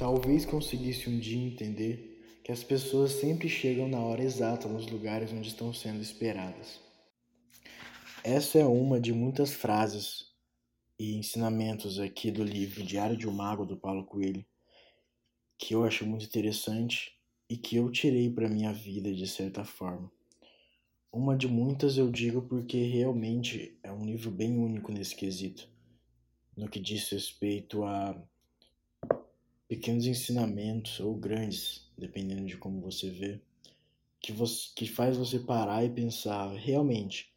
[0.00, 5.30] Talvez conseguisse um dia entender que as pessoas sempre chegam na hora exata nos lugares
[5.30, 6.80] onde estão sendo esperadas.
[8.24, 10.32] Essa é uma de muitas frases
[10.98, 14.42] e ensinamentos aqui do livro Diário de um Mago do Paulo Coelho
[15.58, 17.12] que eu acho muito interessante
[17.46, 20.10] e que eu tirei para minha vida de certa forma.
[21.12, 25.68] Uma de muitas eu digo porque realmente é um livro bem único nesse quesito,
[26.56, 28.18] no que diz respeito a
[29.70, 33.40] pequenos ensinamentos ou grandes, dependendo de como você vê,
[34.20, 37.32] que, você, que faz você parar e pensar, realmente,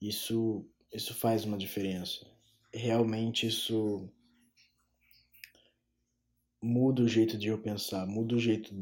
[0.00, 2.24] isso, isso faz uma diferença.
[2.72, 4.08] Realmente isso
[6.62, 8.72] muda o jeito de eu pensar, muda o jeito.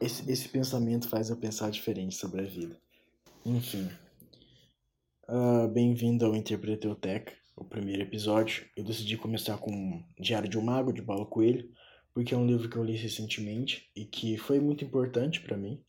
[0.00, 2.76] Esse, esse pensamento faz eu pensar diferente sobre a vida.
[3.46, 3.88] Enfim.
[5.28, 8.66] Uh, Bem-vindo ao Interpreteutec, o primeiro episódio.
[8.76, 11.68] Eu decidi começar com Diário de um Mago, de Paulo Coelho,
[12.14, 15.82] porque é um livro que eu li recentemente e que foi muito importante para mim.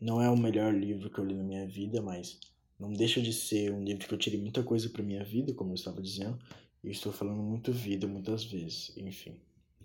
[0.00, 2.38] Não é o melhor livro que eu li na minha vida, mas
[2.78, 5.70] não deixa de ser um livro que eu tirei muita coisa para minha vida, como
[5.70, 6.38] eu estava dizendo.
[6.82, 9.40] E estou falando muito vida muitas vezes, enfim.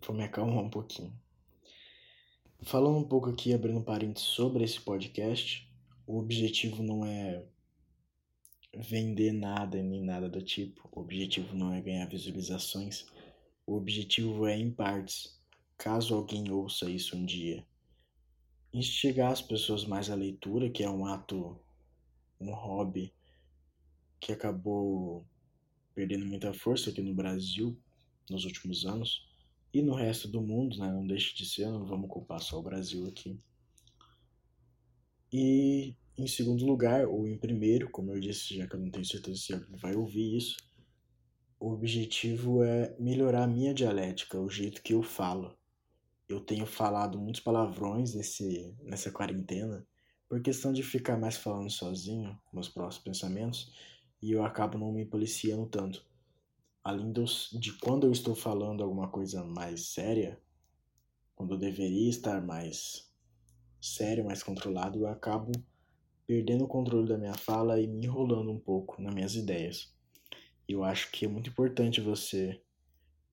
[0.06, 1.14] Vou me acalmar um pouquinho.
[2.62, 5.68] Falando um pouco aqui, abrindo parênteses sobre esse podcast,
[6.06, 7.46] o objetivo não é
[8.75, 10.88] vender nada nem nada do tipo.
[10.92, 13.06] O objetivo não é ganhar visualizações.
[13.66, 15.39] O objetivo é, em partes,
[15.78, 17.66] caso alguém ouça isso um dia,
[18.73, 21.59] instigar as pessoas mais à leitura, que é um ato,
[22.39, 23.14] um hobby
[24.20, 25.26] que acabou
[25.94, 27.78] perdendo muita força aqui no Brasil
[28.30, 29.28] nos últimos anos
[29.73, 30.92] e no resto do mundo, né?
[30.92, 33.39] Não deixe de ser, não vamos culpar só o Brasil aqui.
[35.31, 39.06] E em segundo lugar, ou em primeiro, como eu disse, já que eu não tenho
[39.06, 40.58] certeza se ele vai ouvir isso,
[41.60, 45.58] o objetivo é melhorar a minha dialética, o jeito que eu falo.
[46.27, 49.86] Eu tenho falado muitos palavrões nesse, nessa quarentena,
[50.27, 53.73] por questão de ficar mais falando sozinho, meus próprios pensamentos,
[54.21, 56.05] e eu acabo não me policiando tanto.
[56.83, 60.39] Além dos, de quando eu estou falando alguma coisa mais séria,
[61.36, 63.10] quando eu deveria estar mais
[63.82, 65.52] sério, mais controlado, eu acabo
[66.30, 69.92] perdendo o controle da minha fala e me enrolando um pouco nas minhas ideias.
[70.67, 72.62] Eu acho que é muito importante você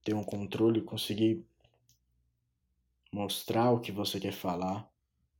[0.03, 1.45] ter um controle conseguir
[3.12, 4.91] mostrar o que você quer falar,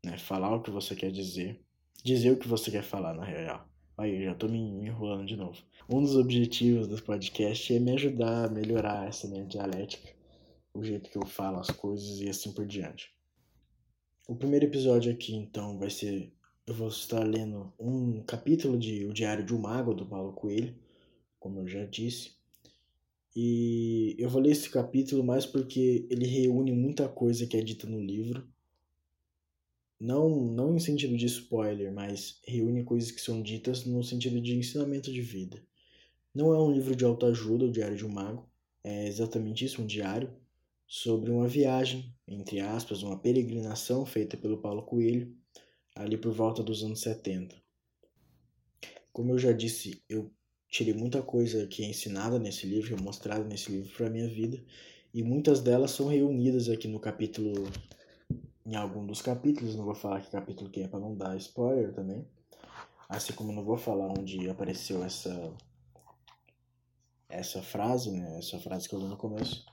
[0.05, 0.19] né?
[0.19, 1.59] Falar o que você quer dizer,
[2.05, 3.67] dizer o que você quer falar na real.
[3.97, 5.57] Aí, já tô me enrolando de novo.
[5.89, 10.15] Um dos objetivos do podcast é me ajudar a melhorar essa minha dialética,
[10.75, 13.17] o jeito que eu falo as coisas e assim por diante.
[14.29, 16.36] O primeiro episódio aqui, então, vai ser.
[16.67, 20.75] Eu vou estar lendo um capítulo de O Diário de um Mago, do Paulo Coelho,
[21.39, 22.33] como eu já disse.
[23.37, 27.87] E eu vou ler esse capítulo mais porque ele reúne muita coisa que é dita
[27.87, 28.45] no livro.
[30.01, 34.57] Não, não em sentido de spoiler, mas reúne coisas que são ditas no sentido de
[34.57, 35.63] ensinamento de vida.
[36.35, 38.45] Não é um livro de autoajuda, o Diário de um Mago.
[38.83, 40.35] É exatamente isso, um diário
[40.85, 45.33] sobre uma viagem, entre aspas, uma peregrinação feita pelo Paulo Coelho,
[45.97, 47.57] ali por volta dos anos 70.
[49.13, 50.31] Como eu já disse, eu
[50.69, 54.63] tirei muita coisa que é ensinada nesse livro, é mostrada nesse livro para minha vida,
[55.13, 57.65] e muitas delas são reunidas aqui no capítulo,
[58.65, 61.95] em algum dos capítulos, não vou falar que capítulo que é para não dar spoiler
[61.95, 62.27] também,
[63.09, 65.55] assim como não vou falar onde apareceu essa
[67.29, 69.67] essa frase, né, essa frase que eu li no começo,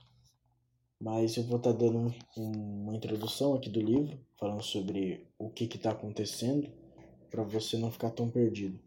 [1.04, 5.50] mas eu vou estar tá dando um, uma introdução aqui do livro, falando sobre o
[5.50, 6.72] que está acontecendo,
[7.30, 8.80] para você não ficar tão perdido.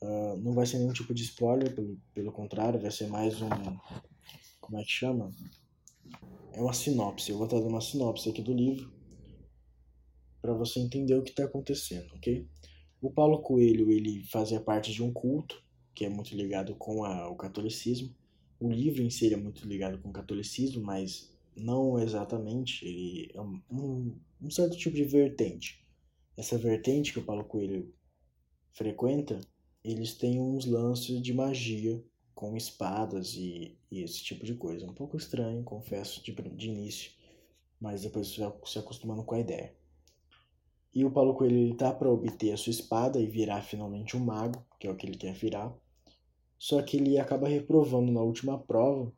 [0.00, 3.48] Uh, não vai ser nenhum tipo de spoiler, pelo, pelo contrário, vai ser mais um.
[4.60, 5.32] Como é que chama?
[6.52, 7.32] É uma sinopse.
[7.32, 8.92] Eu vou estar tá dando uma sinopse aqui do livro
[10.40, 12.46] para você entender o que está acontecendo, ok?
[13.02, 15.60] O Paulo Coelho ele fazia parte de um culto
[15.96, 18.14] que é muito ligado com a, o catolicismo
[18.58, 22.86] o livro em si é muito ligado com o catolicismo, mas não exatamente.
[22.86, 25.84] Ele é um, um certo tipo de vertente.
[26.36, 27.92] Essa vertente que o Paulo Coelho
[28.72, 29.40] frequenta,
[29.84, 32.02] eles têm uns lances de magia
[32.34, 34.86] com espadas e, e, esse tipo de coisa.
[34.86, 37.12] Um pouco estranho, confesso, de, de início,
[37.80, 39.74] mas depois você vai se acostumando com a ideia.
[40.92, 44.20] E o Paulo Coelho ele tá para obter a sua espada e virar finalmente um
[44.20, 45.72] mago, que é o que ele quer virar.
[46.58, 49.12] Só que ele acaba reprovando na última prova,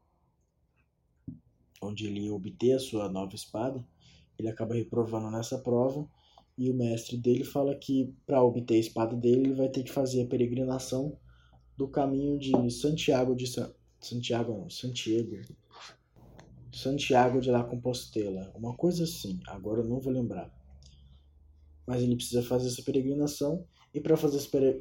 [1.80, 3.84] onde ele obter a sua nova espada.
[4.38, 6.08] Ele acaba reprovando nessa prova
[6.58, 9.92] e o mestre dele fala que para obter a espada dele ele vai ter que
[9.92, 11.18] fazer a peregrinação
[11.76, 13.72] do caminho de Santiago de Sa...
[14.00, 15.36] Santiago, não, Santiago.
[16.72, 20.54] Santiago de la Compostela, uma coisa assim, agora eu não vou lembrar.
[21.86, 24.36] Mas ele precisa fazer essa peregrinação, e para fazer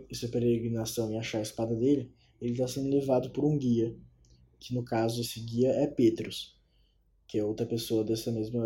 [0.09, 2.11] essa peregrinação e achar a espada dele,
[2.41, 3.95] ele está sendo levado por um guia,
[4.59, 6.59] que no caso esse guia é Petrus,
[7.27, 8.61] que é outra pessoa dessa mesma.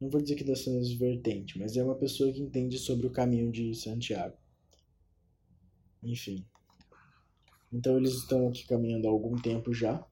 [0.00, 3.10] Não vou dizer que dessa mesma vertente, mas é uma pessoa que entende sobre o
[3.10, 4.36] caminho de Santiago.
[6.02, 6.44] Enfim.
[7.72, 10.06] Então eles estão aqui caminhando há algum tempo já.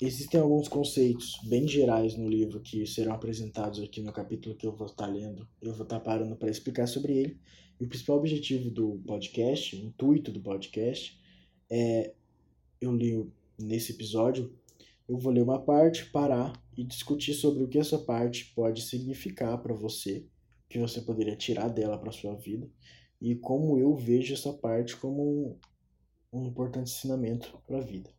[0.00, 4.74] Existem alguns conceitos bem gerais no livro que serão apresentados aqui no capítulo que eu
[4.74, 5.48] vou estar lendo.
[5.60, 7.40] Eu vou estar parando para explicar sobre ele.
[7.80, 11.18] E o principal objetivo do podcast, o intuito do podcast,
[11.74, 12.12] é
[12.82, 14.52] eu li nesse episódio,
[15.08, 19.56] eu vou ler uma parte, parar e discutir sobre o que essa parte pode significar
[19.62, 20.26] para você,
[20.68, 22.68] que você poderia tirar dela para sua vida
[23.20, 25.58] e como eu vejo essa parte como
[26.30, 28.10] um importante ensinamento para a vida.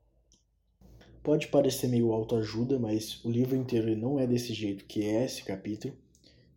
[1.21, 5.43] Pode parecer meio autoajuda, mas o livro inteiro não é desse jeito que é esse
[5.43, 5.95] capítulo.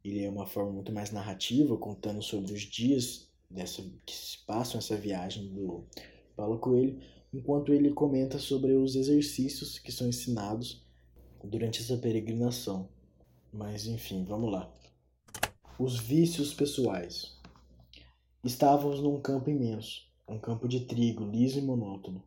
[0.05, 4.79] Ele é uma forma muito mais narrativa, contando sobre os dias dessa, que se passam
[4.79, 5.85] essa viagem do
[6.37, 7.01] Paulo Coelho,
[7.33, 10.87] enquanto ele comenta sobre os exercícios que são ensinados
[11.43, 12.89] durante essa peregrinação.
[13.53, 14.71] Mas enfim, vamos lá.
[15.79, 17.37] Os vícios pessoais.
[18.45, 22.23] Estávamos num campo imenso, um campo de trigo liso e monótono,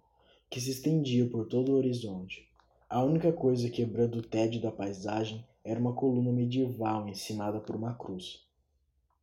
[0.50, 2.50] que se estendia por todo o horizonte.
[2.90, 7.94] A única coisa quebrando o tédio da paisagem era uma coluna medieval encimada por uma
[7.94, 8.44] cruz,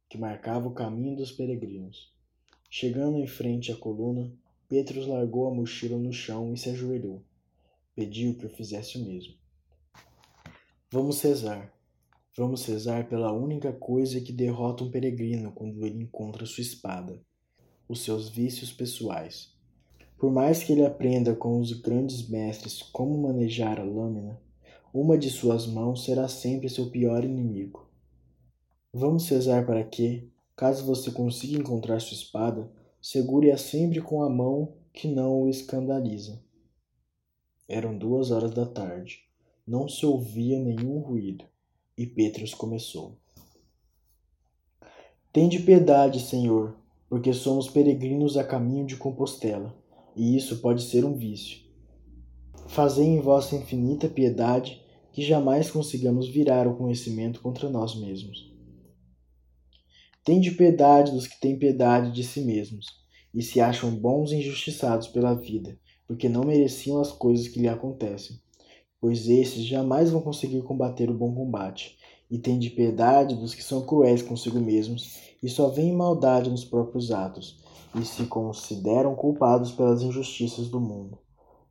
[0.09, 2.15] que marcava o caminho dos peregrinos.
[2.71, 4.33] Chegando em frente à coluna,
[4.69, 7.23] Petrus largou a mochila no chão e se ajoelhou.
[7.95, 9.35] Pediu que eu fizesse o mesmo.
[10.91, 11.77] Vamos cesar,
[12.39, 17.19] Vamos rezar pela única coisa que derrota um peregrino quando ele encontra sua espada:
[17.89, 19.55] os seus vícios pessoais.
[20.19, 24.39] Por mais que ele aprenda com os grandes mestres como manejar a lâmina,
[24.93, 27.89] uma de suas mãos será sempre seu pior inimigo.
[28.93, 32.71] Vamos rezar para que, caso você consiga encontrar sua espada,
[33.09, 36.43] segure-a sempre com a mão que não o escandaliza.
[37.69, 39.21] Eram duas horas da tarde.
[39.65, 41.45] Não se ouvia nenhum ruído.
[41.97, 43.17] E Petrus começou:
[45.33, 46.77] Tende piedade, Senhor,
[47.09, 49.73] porque somos peregrinos a caminho de Compostela,
[50.17, 51.61] e isso pode ser um vício.
[52.67, 58.56] Fazei em vossa infinita piedade que jamais consigamos virar o conhecimento contra nós mesmos.
[60.27, 62.85] Tende piedade dos que têm piedade de si mesmos,
[63.33, 67.69] e se acham bons e injustiçados pela vida, porque não mereciam as coisas que lhe
[67.69, 68.39] acontecem
[69.01, 71.97] pois esses jamais vão conseguir combater o bom combate,
[72.31, 77.13] e tende piedade dos que são cruéis consigo mesmos e só veem maldade nos próprios
[77.13, 77.63] atos,
[77.95, 81.19] e se consideram culpados pelas injustiças do mundo,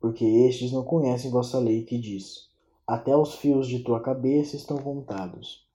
[0.00, 2.48] porque estes não conhecem vossa lei que diz:
[2.86, 5.65] até os fios de tua cabeça estão contados.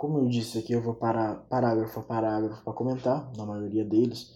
[0.00, 4.34] Como eu disse aqui, eu vou parar parágrafo a parágrafo para comentar, na maioria deles.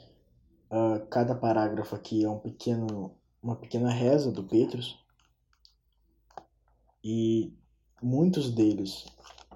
[0.70, 3.12] Uh, cada parágrafo aqui é um pequeno,
[3.42, 5.02] uma pequena reza do Petrus,
[7.02, 7.50] e
[8.02, 9.06] muitos deles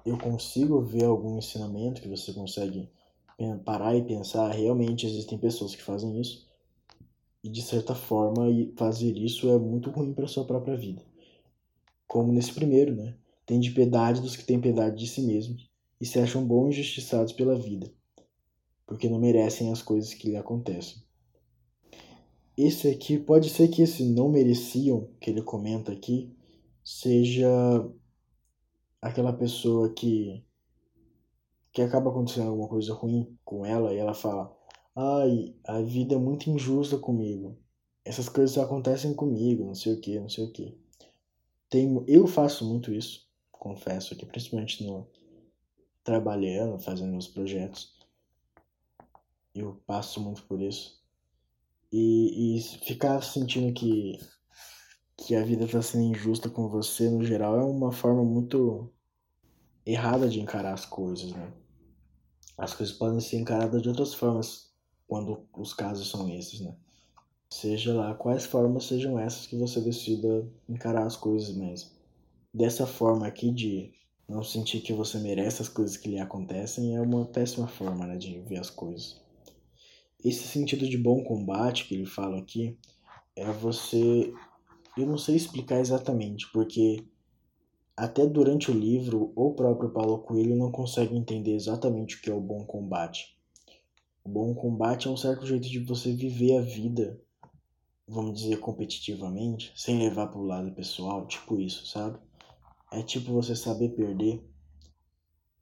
[0.03, 2.89] eu consigo ver algum ensinamento que você consegue
[3.63, 6.49] parar e pensar, realmente existem pessoas que fazem isso.
[7.43, 11.03] E de certa forma, fazer isso é muito ruim para sua própria vida.
[12.07, 13.15] Como nesse primeiro, né?
[13.45, 15.68] Tem de piedade dos que têm piedade de si mesmos
[15.99, 17.91] e se acham bons injustiçados pela vida,
[18.85, 21.03] porque não merecem as coisas que lhe acontecem.
[22.57, 26.35] Esse aqui, pode ser que esse não mereciam que ele comenta aqui,
[26.83, 27.49] seja
[29.01, 30.43] aquela pessoa que
[31.71, 34.53] que acaba acontecendo alguma coisa ruim com ela e ela fala:
[34.95, 37.57] "Ai, a vida é muito injusta comigo.
[38.03, 40.77] Essas coisas só acontecem comigo, não sei o que, não sei o que".
[41.69, 45.07] Tem, eu faço muito isso, confesso aqui, principalmente no
[46.03, 47.97] trabalhando, fazendo meus projetos.
[49.53, 50.99] Eu passo muito por isso.
[51.91, 54.19] E, e ficar sentindo que
[55.25, 58.89] que a vida está sendo injusta com você no geral é uma forma muito
[59.85, 61.51] errada de encarar as coisas, né?
[62.57, 64.71] As coisas podem ser encaradas de outras formas
[65.07, 66.75] quando os casos são esses, né?
[67.49, 71.89] Seja lá quais formas sejam essas que você decida encarar as coisas mesmo.
[72.53, 73.93] Dessa forma aqui de
[74.29, 78.17] não sentir que você merece as coisas que lhe acontecem é uma péssima forma né,
[78.17, 79.21] de ver as coisas.
[80.23, 82.77] Esse sentido de bom combate que ele fala aqui
[83.35, 84.31] é você
[84.97, 87.05] eu não sei explicar exatamente, porque
[87.95, 92.33] até durante o livro, o próprio Paulo Coelho não consegue entender exatamente o que é
[92.33, 93.37] o bom combate.
[94.23, 97.19] O bom combate é um certo jeito de você viver a vida
[98.09, 102.17] vamos dizer, competitivamente, sem levar pro lado pessoal, tipo isso, sabe?
[102.91, 104.43] É tipo você saber perder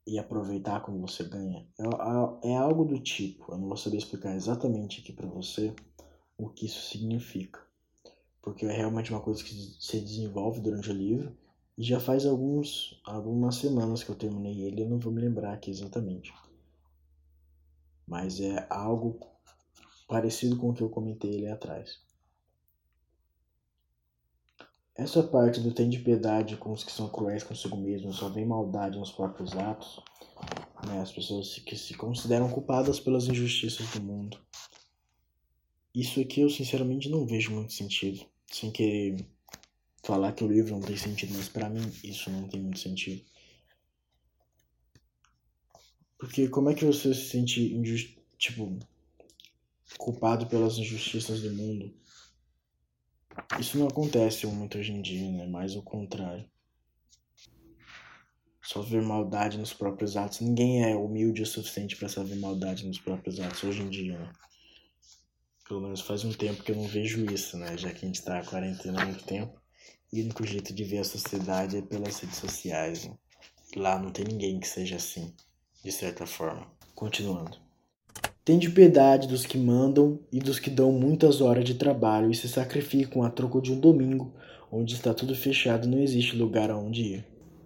[0.06, 1.68] e aproveitar quando você ganha.
[1.78, 5.76] É, é, é algo do tipo, eu não vou saber explicar exatamente aqui para você
[6.38, 7.60] o que isso significa.
[8.42, 11.36] Porque é realmente uma coisa que se desenvolve durante o livro.
[11.78, 15.54] E já faz alguns, algumas semanas que eu terminei ele, eu não vou me lembrar
[15.54, 16.34] aqui exatamente.
[18.08, 19.20] Mas é algo
[20.08, 22.00] parecido com o que eu comentei ali atrás.
[24.98, 28.48] Essa parte do tem de piedade com os que são cruéis consigo mesmos, só vem
[28.48, 30.02] maldade nos próprios atos,
[30.88, 31.00] né?
[31.00, 34.40] as pessoas que se consideram culpadas pelas injustiças do mundo.
[35.94, 38.26] Isso aqui eu sinceramente não vejo muito sentido.
[38.52, 39.24] Sem querer
[40.04, 43.24] falar que o livro não tem sentido, mas para mim isso não tem muito sentido.
[46.18, 48.80] Porque como é que você se sente injusto, tipo,
[50.00, 51.94] culpado pelas injustiças do mundo?
[53.60, 55.48] Isso não acontece muito hoje em dia, né?
[55.48, 56.50] Mais o contrário.
[58.62, 60.42] Só ver maldade nos próprios atos.
[60.42, 64.34] Ninguém é humilde o suficiente para saber maldade nos próprios atos hoje em dia, né?
[65.68, 67.78] Pelo menos faz um tempo que eu não vejo isso, né?
[67.78, 69.60] Já que a gente tá quarentena há muito tempo.
[70.12, 73.06] E o único jeito de ver a sociedade é pelas redes sociais.
[73.06, 73.18] Né?
[73.76, 75.34] Lá não tem ninguém que seja assim,
[75.84, 76.72] de certa forma.
[76.96, 77.67] Continuando.
[78.48, 82.48] Tende piedade dos que mandam e dos que dão muitas horas de trabalho e se
[82.48, 84.34] sacrificam a troco de um domingo,
[84.72, 87.26] onde está tudo fechado e não existe lugar aonde ir.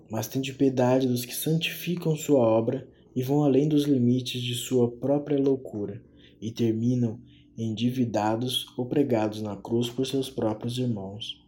[0.10, 4.90] Mas tende piedade dos que santificam sua obra e vão além dos limites de sua
[4.90, 6.02] própria loucura,
[6.42, 7.20] e terminam
[7.56, 11.46] endividados ou pregados na cruz por seus próprios irmãos.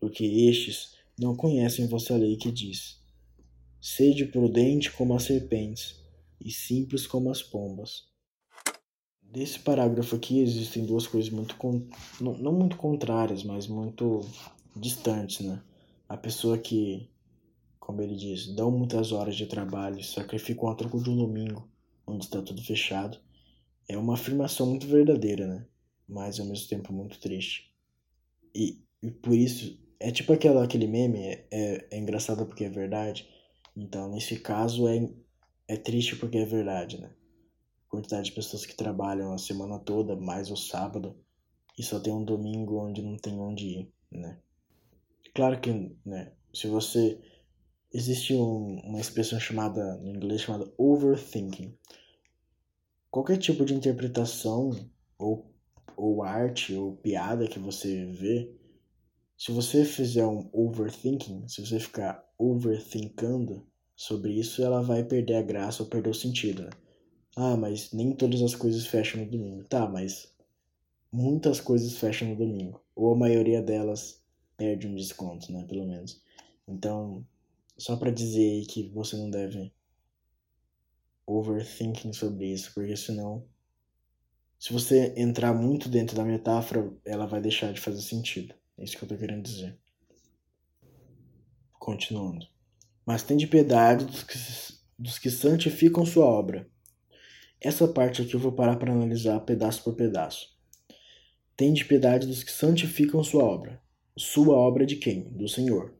[0.00, 2.98] Porque estes não conhecem vossa lei que diz:
[3.78, 6.00] Sede prudente como as serpentes
[6.40, 8.10] e simples como as pombas.
[9.32, 11.56] Desse parágrafo aqui existem duas coisas muito
[12.20, 14.20] não, não muito contrárias, mas muito
[14.76, 15.62] distantes, né?
[16.06, 17.08] A pessoa que,
[17.80, 21.66] como ele diz, dão muitas horas de trabalho, sacrificam a troco de um domingo,
[22.06, 23.18] onde está tudo fechado,
[23.88, 25.66] é uma afirmação muito verdadeira, né?
[26.06, 27.74] Mas ao mesmo tempo muito triste.
[28.54, 32.68] E, e por isso, é tipo aquela, aquele meme, é, é, é engraçado porque é
[32.68, 33.26] verdade.
[33.74, 35.08] Então, nesse caso, é,
[35.68, 37.10] é triste porque é verdade, né?
[37.92, 41.14] Quantidade de pessoas que trabalham a semana toda, mais o sábado,
[41.78, 44.40] e só tem um domingo onde não tem onde ir, né?
[45.34, 45.70] Claro que,
[46.04, 47.20] né, se você...
[47.94, 51.76] Existe um, uma expressão chamada, no inglês, chamada overthinking.
[53.10, 54.70] Qualquer tipo de interpretação,
[55.18, 55.54] ou,
[55.94, 58.50] ou arte, ou piada que você vê,
[59.36, 65.42] se você fizer um overthinking, se você ficar overthinkando sobre isso, ela vai perder a
[65.42, 66.70] graça ou perder o sentido, né?
[67.34, 69.64] Ah, mas nem todas as coisas fecham no domingo.
[69.64, 70.32] Tá, mas
[71.10, 72.82] muitas coisas fecham no domingo.
[72.94, 74.22] Ou a maioria delas
[74.56, 75.64] perde um desconto, né?
[75.64, 76.22] Pelo menos.
[76.68, 77.26] Então,
[77.76, 79.72] só para dizer que você não deve
[81.26, 83.46] overthinking sobre isso, porque senão,
[84.58, 88.54] se você entrar muito dentro da metáfora, ela vai deixar de fazer sentido.
[88.76, 89.78] É isso que eu tô querendo dizer.
[91.78, 92.46] Continuando.
[93.06, 94.38] Mas tem de piedade dos que,
[94.98, 96.70] dos que santificam sua obra
[97.62, 100.48] essa parte aqui eu vou parar para analisar pedaço por pedaço.
[101.56, 103.80] Tende piedade dos que santificam sua obra.
[104.16, 105.30] Sua obra de quem?
[105.30, 105.94] Do Senhor.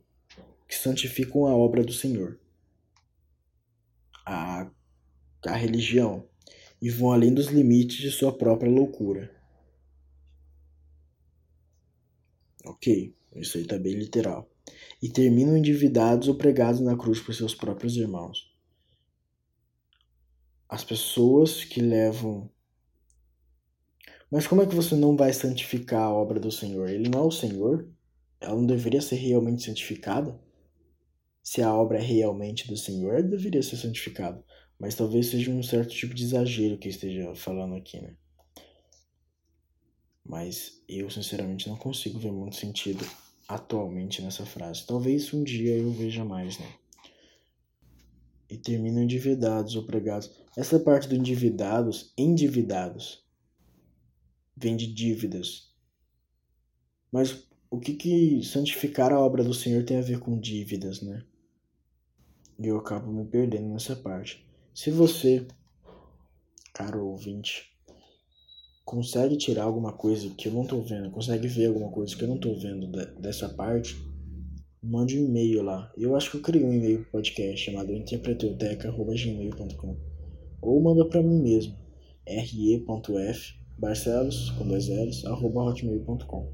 [0.69, 2.37] Que santificam a obra do Senhor.
[4.27, 4.69] A,
[5.47, 6.27] a religião.
[6.81, 9.33] E vão além dos limites de sua própria loucura.
[12.65, 14.51] Ok, isso aí tá bem literal.
[15.01, 18.52] E terminam endividados ou pregados na cruz por seus próprios irmãos
[20.73, 22.51] as pessoas que levam.
[24.31, 26.89] Mas como é que você não vai santificar a obra do Senhor?
[26.89, 27.87] Ele não é o Senhor?
[28.41, 30.41] Ela não deveria ser realmente santificada?
[31.43, 34.43] Se a obra é realmente do Senhor, ela deveria ser santificada.
[34.79, 38.17] Mas talvez seja um certo tipo de exagero que eu esteja falando aqui, né?
[40.25, 43.07] Mas eu, sinceramente, não consigo ver muito sentido
[43.47, 44.87] atualmente nessa frase.
[44.87, 46.73] Talvez um dia eu veja mais, né?
[48.53, 50.31] e terminam endividados ou pregados.
[50.55, 53.25] Essa parte do endividados, endividados,
[54.55, 55.73] vem de dívidas.
[57.11, 61.25] Mas o que, que santificar a obra do Senhor tem a ver com dívidas, né?
[62.59, 64.47] E eu acabo me perdendo nessa parte.
[64.75, 65.47] Se você,
[66.75, 67.75] caro ouvinte,
[68.85, 72.29] consegue tirar alguma coisa que eu não tô vendo, consegue ver alguma coisa que eu
[72.29, 73.97] não tô vendo dessa parte,
[74.83, 75.91] mande um e-mail lá.
[75.97, 80.12] Eu acho que eu criei um e-mail podcast chamado interpretoteca.gmail.com
[80.63, 81.77] ou manda para mim mesmo,
[82.27, 86.49] re.f barcelos com dois L's, arroba hotmail.com.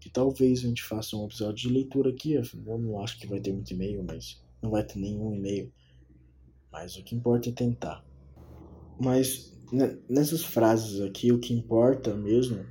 [0.00, 2.32] que talvez a gente faça um episódio de leitura aqui.
[2.32, 5.70] Eu não acho que vai ter muito e-mail, mas não vai ter nenhum e-mail.
[6.72, 8.02] Mas o que importa é tentar.
[8.98, 12.64] Mas né, nessas frases aqui, o que importa mesmo,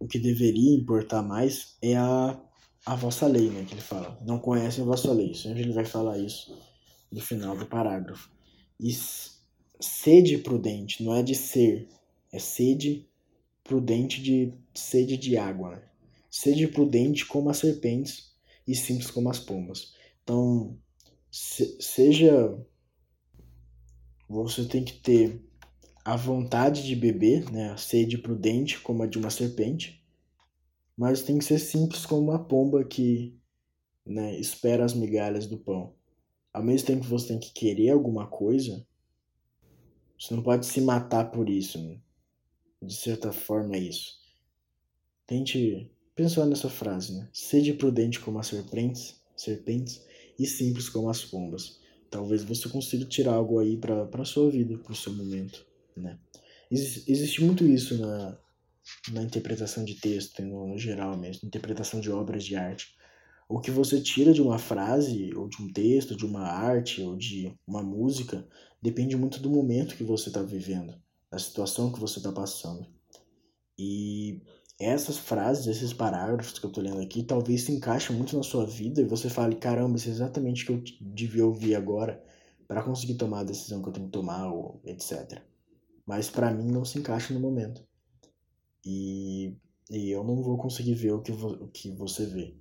[0.00, 2.40] o que deveria importar mais é a,
[2.84, 3.64] a vossa lei, né?
[3.64, 4.18] Que ele fala.
[4.26, 5.32] Não conhecem a vossa lei.
[5.34, 6.58] Sempre ele vai falar isso
[7.12, 8.28] no final do parágrafo.
[8.80, 8.96] E
[9.78, 11.86] sede prudente, não é de ser,
[12.32, 13.06] é sede
[13.62, 15.76] prudente de sede de água.
[15.76, 15.82] Né?
[16.30, 18.32] Sede prudente como as serpentes
[18.66, 19.94] e simples como as pombas.
[20.22, 20.78] Então,
[21.30, 22.58] se, seja.
[24.28, 25.44] Você tem que ter
[26.04, 27.70] a vontade de beber, né?
[27.72, 30.02] a sede prudente como a de uma serpente,
[30.96, 33.36] mas tem que ser simples como uma pomba que
[34.06, 35.94] né, espera as migalhas do pão.
[36.52, 38.84] Ao mesmo tempo que você tem que querer alguma coisa,
[40.18, 41.82] você não pode se matar por isso.
[41.82, 42.00] Né?
[42.82, 44.18] De certa forma, é isso.
[45.26, 47.28] Tente pensar nessa frase, né?
[47.32, 50.04] Seja prudente como as serpentes, serpentes
[50.38, 51.80] e simples como as pombas.
[52.10, 55.64] Talvez você consiga tirar algo aí para a sua vida, para o seu momento,
[55.96, 56.18] né?
[56.70, 58.38] Ex existe muito isso na,
[59.12, 62.94] na interpretação de texto, no, no geral mesmo, interpretação de obras de arte.
[63.50, 67.16] O que você tira de uma frase, ou de um texto, de uma arte, ou
[67.16, 68.46] de uma música,
[68.80, 70.94] depende muito do momento que você está vivendo,
[71.28, 72.86] da situação que você está passando.
[73.76, 74.40] E
[74.78, 78.64] essas frases, esses parágrafos que eu estou lendo aqui, talvez se encaixem muito na sua
[78.64, 82.22] vida e você fale: caramba, isso é exatamente o que eu devia ouvir agora
[82.68, 85.42] para conseguir tomar a decisão que eu tenho que tomar, ou etc.
[86.06, 87.84] Mas para mim não se encaixa no momento.
[88.86, 89.56] E,
[89.90, 92.59] e eu não vou conseguir ver o que, vo, o que você vê.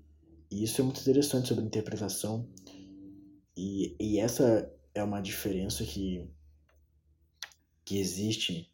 [0.50, 2.48] E isso é muito interessante sobre interpretação.
[3.56, 6.30] E, e essa é uma diferença que,
[7.86, 8.72] que existe.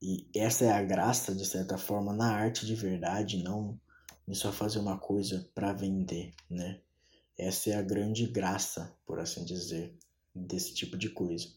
[0.00, 3.78] E essa é a graça, de certa forma, na arte de verdade, não
[4.26, 6.80] em só fazer uma coisa para vender, né?
[7.36, 9.96] Essa é a grande graça, por assim dizer,
[10.34, 11.48] desse tipo de coisa.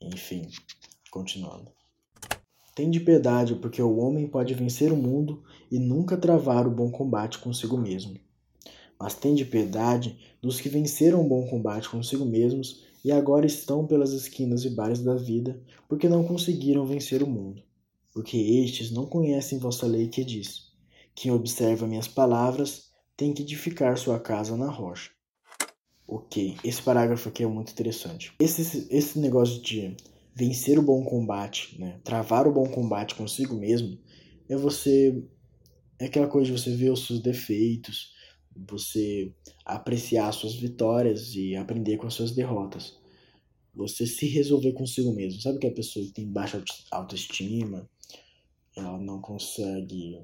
[0.00, 0.50] Enfim,
[1.10, 1.70] continuando.
[2.74, 6.90] Tem de piedade, porque o homem pode vencer o mundo e nunca travar o bom
[6.90, 8.18] combate consigo mesmo.
[8.98, 13.86] Mas tem de piedade dos que venceram o bom combate consigo mesmos e agora estão
[13.86, 17.62] pelas esquinas e bares da vida, porque não conseguiram vencer o mundo.
[18.12, 20.72] Porque estes não conhecem vossa lei que diz:
[21.14, 25.10] Quem observa minhas palavras tem que edificar sua casa na rocha.
[26.06, 28.32] Ok, esse parágrafo aqui é muito interessante.
[28.38, 29.96] Esse, esse negócio de
[30.34, 32.00] vencer o bom combate, né?
[32.02, 33.98] travar o bom combate consigo mesmo,
[34.48, 35.22] é você.
[35.98, 38.12] É aquela coisa de você ver os seus defeitos,
[38.54, 39.32] você
[39.64, 42.98] apreciar suas vitórias e aprender com as suas derrotas.
[43.72, 45.40] Você se resolver consigo mesmo.
[45.40, 47.88] Sabe que a pessoa que tem baixa autoestima,
[48.76, 50.20] ela não consegue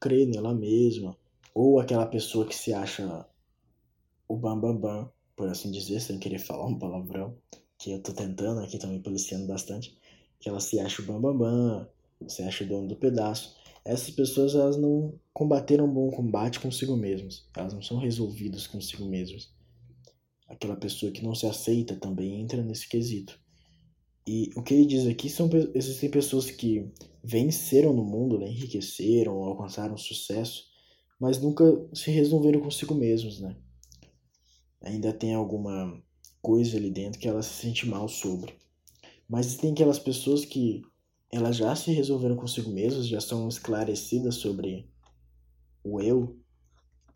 [0.00, 1.16] crer nela mesma,
[1.54, 3.26] ou aquela pessoa que se acha
[4.26, 7.36] o bambambam, bam, bam, por assim dizer, sem querer falar um palavrão,
[7.84, 9.94] que eu tô tentando aqui também policiando bastante,
[10.40, 11.86] que ela se acha o bambambam, bam,
[12.18, 13.54] bam, se acha o dono do pedaço.
[13.84, 19.04] Essas pessoas elas não combateram um bom combate consigo mesmas, elas não são resolvidas consigo
[19.04, 19.52] mesmas.
[20.48, 23.38] Aquela pessoa que não se aceita também entra nesse quesito.
[24.26, 26.90] E o que ele diz aqui são existem pessoas que
[27.22, 30.64] venceram no mundo, né, enriqueceram, alcançaram sucesso,
[31.20, 33.54] mas nunca se resolveram consigo mesmos, né?
[34.80, 36.02] Ainda tem alguma
[36.44, 38.54] coisa ali dentro que ela se sente mal sobre.
[39.26, 40.82] Mas tem aquelas pessoas que
[41.32, 44.86] elas já se resolveram consigo mesmas, já são esclarecidas sobre
[45.82, 46.38] o eu,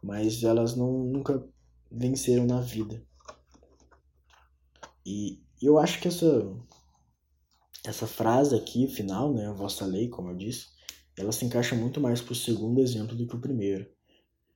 [0.02, 1.46] mas elas não nunca
[1.92, 3.06] venceram na vida.
[5.04, 6.26] E eu acho que essa
[7.84, 10.68] essa frase aqui, final, né, a vossa lei, como eu disse,
[11.16, 13.86] ela se encaixa muito mais para o segundo exemplo do que o primeiro.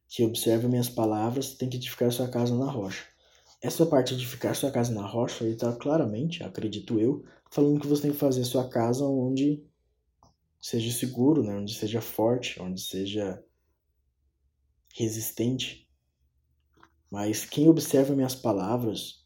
[0.09, 3.12] Que observa minhas palavras, tem que edificar sua casa na rocha.
[3.63, 7.87] Essa parte de ficar sua casa na rocha, ele está claramente, acredito eu, falando que
[7.87, 9.65] você tem que fazer sua casa onde
[10.61, 11.55] seja seguro, né?
[11.55, 13.41] onde seja forte, onde seja
[14.97, 15.89] resistente.
[17.09, 19.25] Mas quem observa minhas palavras,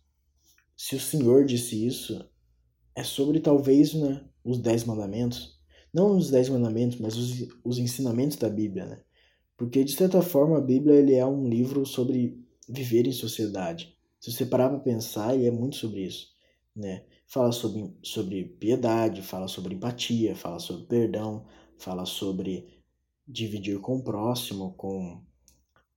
[0.76, 2.28] se o Senhor disse isso,
[2.94, 5.58] é sobre talvez né, os dez mandamentos.
[5.94, 9.02] Não os dez mandamentos, mas os, os ensinamentos da Bíblia, né?
[9.56, 13.95] Porque, de certa forma, a Bíblia ele é um livro sobre viver em sociedade.
[14.26, 16.32] Se você parar para pensar, e é muito sobre isso,
[16.74, 17.04] né?
[17.28, 21.46] Fala sobre, sobre piedade, fala sobre empatia, fala sobre perdão,
[21.78, 22.82] fala sobre
[23.24, 25.22] dividir com o próximo, com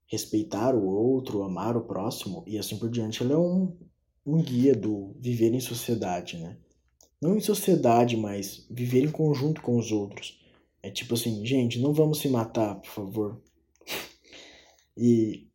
[0.05, 3.23] respeitar o outro, amar o próximo e assim por diante.
[3.23, 3.75] Ele é um,
[4.23, 6.55] um guia do viver em sociedade, né?
[7.19, 10.39] Não em sociedade, mas viver em conjunto com os outros.
[10.83, 13.41] É tipo assim, gente, não vamos se matar, por favor.
[15.01, 15.47] E,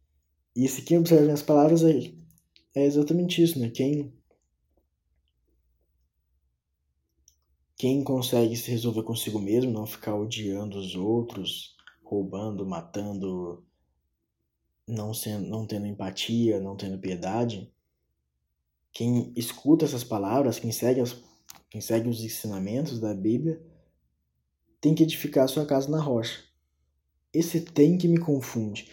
[0.56, 2.23] e esse quem observa minhas palavras aí
[2.74, 3.70] é exatamente isso, né?
[3.70, 4.12] Quem
[7.76, 13.64] quem consegue se resolver consigo mesmo, não ficar odiando os outros, roubando, matando,
[14.86, 17.70] não sendo, não tendo empatia, não tendo piedade,
[18.94, 21.16] quem escuta essas palavras, quem segue, as,
[21.68, 23.60] quem segue os ensinamentos da Bíblia,
[24.80, 26.44] tem que edificar a sua casa na rocha.
[27.32, 28.88] Esse tem que me confunde.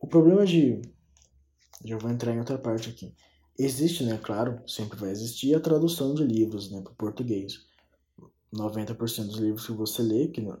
[0.00, 0.82] O problema de.
[1.86, 3.14] Já vou entrar em outra parte aqui.
[3.58, 4.18] Existe, né?
[4.22, 7.64] Claro, sempre vai existir a tradução de livros né, para o português.
[8.52, 10.58] 90% dos livros que você lê que não,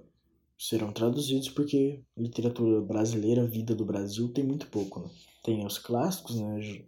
[0.58, 5.00] serão traduzidos porque literatura brasileira, vida do Brasil, tem muito pouco.
[5.00, 5.10] Né?
[5.42, 6.84] Tem os clássicos, né?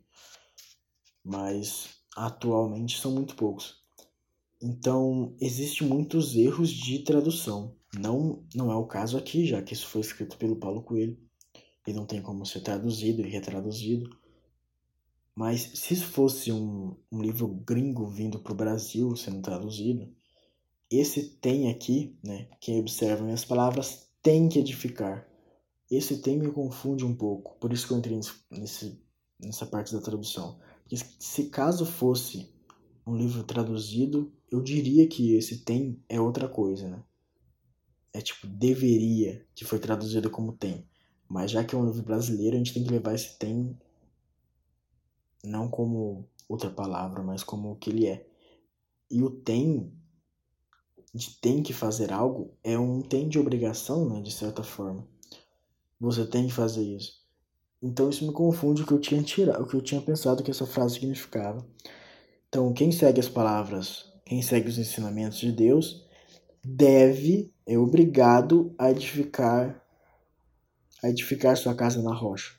[1.25, 3.83] Mas atualmente são muito poucos.
[4.61, 7.77] Então, existem muitos erros de tradução.
[7.95, 11.17] Não, não é o caso aqui, já que isso foi escrito pelo Paulo Coelho.
[11.87, 14.18] E não tem como ser traduzido e retraduzido.
[15.39, 20.13] Mas se isso fosse um, um livro gringo vindo para o Brasil sendo traduzido,
[20.91, 25.29] esse tem aqui, né, quem observa minhas palavras, tem que edificar.
[25.89, 28.19] Esse tem me confunde um pouco, por isso que eu entrei
[28.51, 29.01] nesse,
[29.39, 30.59] nessa parte da tradução.
[30.81, 32.53] Porque se caso fosse
[33.07, 37.01] um livro traduzido, eu diria que esse tem é outra coisa, né?
[38.13, 40.85] É tipo, deveria, que foi traduzido como tem.
[41.29, 43.79] Mas já que é um livro brasileiro, a gente tem que levar esse tem
[45.49, 48.27] não como outra palavra, mas como o que ele é.
[49.11, 49.93] E o tem
[51.15, 55.07] de tem que fazer algo é um tem de obrigação, né, de certa forma.
[56.01, 57.27] Você tem que fazer isso.
[57.83, 60.51] Então isso me confunde o que eu tinha tirado, o que eu tinha pensado que
[60.51, 61.67] essa frase significava.
[62.49, 66.07] Então, quem segue as palavras, quem segue os ensinamentos de Deus,
[66.65, 69.85] deve, é obrigado a edificar
[71.03, 72.58] a edificar sua casa na rocha.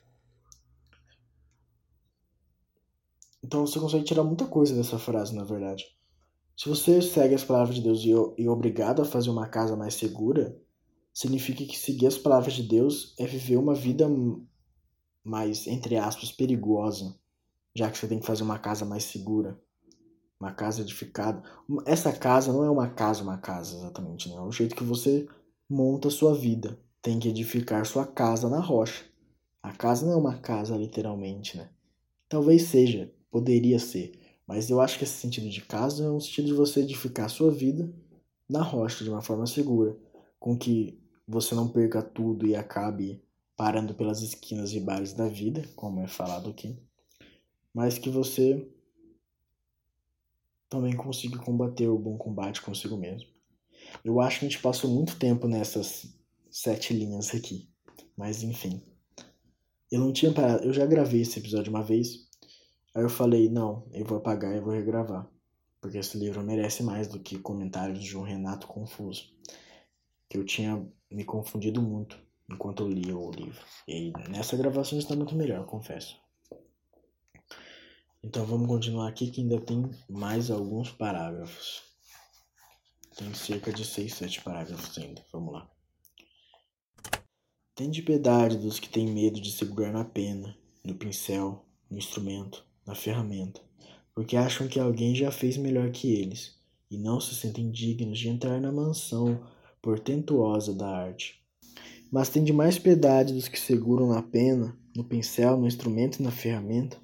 [3.42, 5.84] Então você consegue tirar muita coisa dessa frase, na verdade.
[6.56, 9.94] Se você segue as palavras de Deus e é obrigado a fazer uma casa mais
[9.94, 10.60] segura,
[11.12, 14.06] significa que seguir as palavras de Deus é viver uma vida
[15.24, 17.14] mais, entre aspas, perigosa,
[17.74, 19.58] já que você tem que fazer uma casa mais segura,
[20.38, 21.42] uma casa edificada.
[21.86, 24.36] Essa casa não é uma casa, uma casa exatamente, né?
[24.36, 25.26] É o jeito que você
[25.68, 26.78] monta a sua vida.
[27.02, 29.04] Tem que edificar sua casa na rocha.
[29.62, 31.70] A casa não é uma casa literalmente, né?
[32.28, 34.12] Talvez seja, poderia ser,
[34.46, 37.28] mas eu acho que esse sentido de casa é um sentido de você edificar a
[37.28, 37.92] sua vida
[38.48, 39.96] na rocha de uma forma segura,
[40.38, 43.22] com que você não perca tudo e acabe
[43.56, 46.76] parando pelas esquinas e bares da vida, como é falado aqui,
[47.72, 48.66] mas que você
[50.68, 53.28] também consiga combater o bom combate consigo mesmo.
[54.04, 56.06] Eu acho que a gente passou muito tempo nessas
[56.50, 57.68] sete linhas aqui,
[58.16, 58.82] mas enfim.
[59.90, 62.29] Eu não tinha parado, eu já gravei esse episódio uma vez,
[62.94, 65.28] Aí eu falei, não, eu vou apagar e vou regravar.
[65.80, 69.32] Porque esse livro merece mais do que comentários de um Renato confuso.
[70.28, 73.64] Que eu tinha me confundido muito enquanto eu lia o livro.
[73.86, 76.16] E nessa gravação está muito melhor, confesso.
[78.22, 81.82] Então vamos continuar aqui que ainda tem mais alguns parágrafos.
[83.16, 85.24] Tem cerca de 6, 7 parágrafos ainda.
[85.32, 85.70] Vamos lá.
[87.74, 92.94] Tende piedade dos que têm medo de segurar na pena, no pincel, no instrumento, na
[92.96, 93.60] ferramenta,
[94.12, 96.58] porque acham que alguém já fez melhor que eles
[96.90, 99.40] e não se sentem dignos de entrar na mansão
[99.80, 101.40] portentuosa da arte.
[102.10, 106.22] Mas tem de mais piedade dos que seguram na pena, no pincel, no instrumento e
[106.24, 106.96] na ferramenta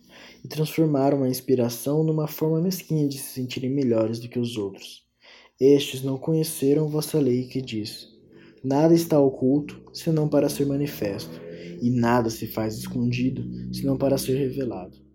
[0.44, 5.04] e transformaram a inspiração numa forma mesquinha de se sentirem melhores do que os outros.
[5.60, 8.08] Estes não conheceram vossa lei que diz:
[8.64, 11.40] Nada está oculto senão para ser manifesto,
[11.80, 15.05] e nada se faz escondido senão para ser revelado.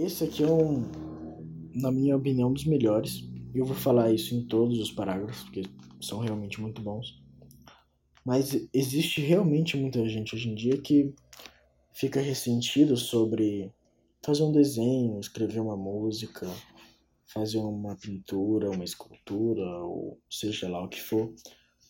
[0.00, 0.84] Esse aqui é um,
[1.74, 3.28] na minha opinião, um dos melhores.
[3.52, 5.62] Eu vou falar isso em todos os parágrafos, porque
[6.00, 7.20] são realmente muito bons.
[8.24, 11.12] Mas existe realmente muita gente hoje em dia que
[11.92, 13.72] fica ressentido sobre
[14.24, 16.48] fazer um desenho, escrever uma música,
[17.26, 21.34] fazer uma pintura, uma escultura, ou seja lá o que for,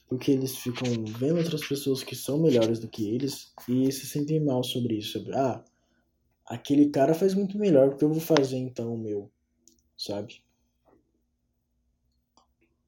[0.08, 4.42] porque eles ficam vendo outras pessoas que são melhores do que eles e se sentem
[4.42, 5.18] mal sobre isso.
[5.18, 5.62] Sobre, ah,
[6.48, 9.30] aquele cara faz muito melhor, porque eu vou fazer então o meu,
[9.96, 10.42] sabe?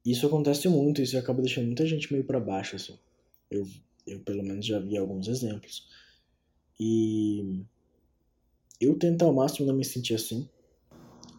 [0.03, 2.97] Isso acontece muito, isso acaba deixando muita gente meio para baixo, assim.
[3.49, 3.67] Eu,
[4.07, 5.87] eu pelo menos já vi alguns exemplos.
[6.79, 7.63] E
[8.79, 10.49] eu tento ao máximo não me sentir assim.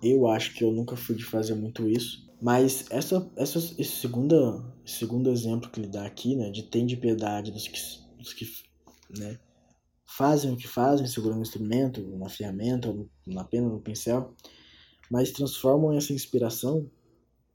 [0.00, 2.30] Eu acho que eu nunca fui de fazer muito isso.
[2.40, 6.96] Mas essa, essa, esse, segunda, segundo exemplo que ele dá aqui, né, de tem de
[6.96, 7.80] piedade dos que,
[8.18, 8.52] dos que
[9.16, 9.38] né,
[10.16, 12.94] fazem o que fazem, segurando o instrumento, na ferramenta,
[13.26, 14.34] na pena, no pincel,
[15.10, 16.90] mas transformam essa inspiração,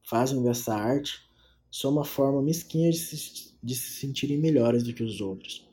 [0.03, 1.27] fazem dessa arte
[1.69, 5.67] só uma forma mesquinha de se, de se sentirem melhores do que os outros.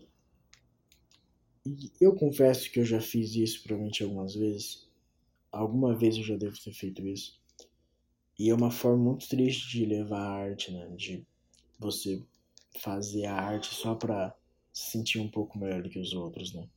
[1.66, 4.86] E eu confesso que eu já fiz isso provavelmente algumas vezes.
[5.50, 7.40] Alguma vez eu já devo ter feito isso.
[8.38, 10.86] E é uma forma muito triste de levar a arte, né?
[10.94, 11.26] De
[11.78, 12.22] você
[12.80, 14.36] fazer a arte só pra
[14.74, 16.68] se sentir um pouco melhor do que os outros, né?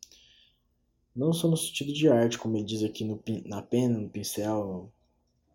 [1.16, 4.94] Não só no sentido de arte, como ele diz aqui no, na pena, no pincel,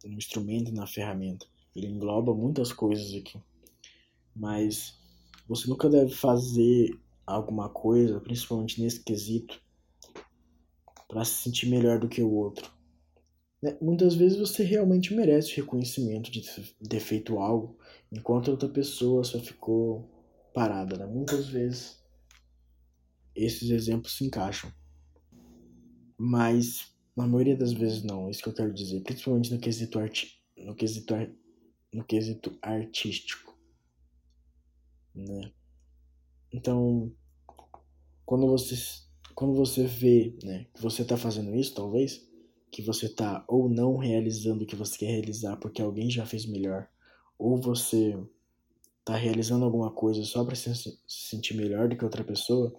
[0.05, 1.47] no instrumento na ferramenta.
[1.75, 3.41] Ele engloba muitas coisas aqui.
[4.35, 4.99] Mas
[5.49, 9.63] você nunca deve fazer alguma coisa, principalmente nesse quesito,
[11.07, 12.69] para se sentir melhor do que o outro.
[13.63, 13.79] Né?
[13.81, 16.43] Muitas vezes você realmente merece reconhecimento de
[16.89, 17.79] ter feito algo,
[18.11, 20.11] enquanto outra pessoa só ficou
[20.53, 20.97] parada.
[20.97, 21.07] Né?
[21.07, 22.02] Muitas vezes
[23.35, 24.73] esses exemplos se encaixam.
[26.17, 29.99] Mas na maioria das vezes não, é isso que eu quero dizer, principalmente no quesito,
[29.99, 31.31] arti no quesito, ar
[31.93, 33.59] no quesito artístico.
[35.15, 35.53] Né?
[36.53, 37.13] Então,
[38.25, 38.75] quando você,
[39.35, 42.27] quando você vê né, que você está fazendo isso, talvez,
[42.71, 46.47] que você está ou não realizando o que você quer realizar porque alguém já fez
[46.47, 46.89] melhor,
[47.39, 48.17] ou você
[49.01, 52.73] está realizando alguma coisa só para se, se sentir melhor do que outra pessoa,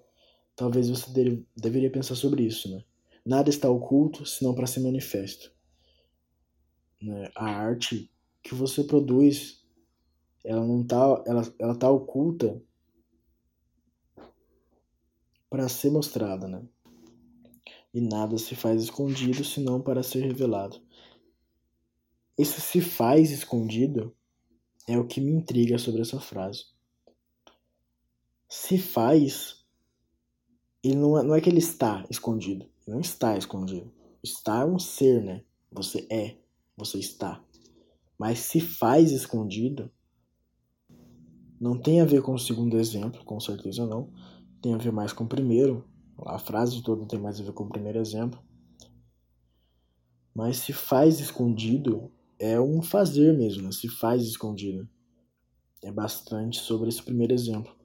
[0.55, 2.83] talvez você deve, deveria pensar sobre isso, né?
[3.25, 5.51] Nada está oculto senão para ser manifesto.
[7.01, 7.31] Né?
[7.35, 8.11] A arte
[8.41, 9.63] que você produz,
[10.43, 12.61] ela não tá, ela, ela tá oculta
[15.49, 16.67] para ser mostrada, né?
[17.93, 20.81] E nada se faz escondido senão para ser revelado.
[22.37, 24.15] Esse se faz escondido
[24.87, 26.65] é o que me intriga sobre essa frase.
[28.49, 29.62] Se faz,
[30.83, 32.65] ele não é, não é que ele está escondido.
[32.85, 33.91] Ele não está escondido.
[34.21, 35.43] Está é um ser, né?
[35.71, 36.37] Você é,
[36.77, 37.43] você está.
[38.17, 39.91] Mas se faz escondido,
[41.59, 44.11] não tem a ver com o segundo exemplo, com certeza não
[44.63, 45.85] tem a ver mais com o primeiro.
[46.25, 48.41] A frase toda tem mais a ver com o primeiro exemplo.
[50.33, 53.71] Mas se faz escondido é um fazer mesmo, né?
[53.71, 54.87] se faz escondido.
[55.83, 57.75] É bastante sobre esse primeiro exemplo.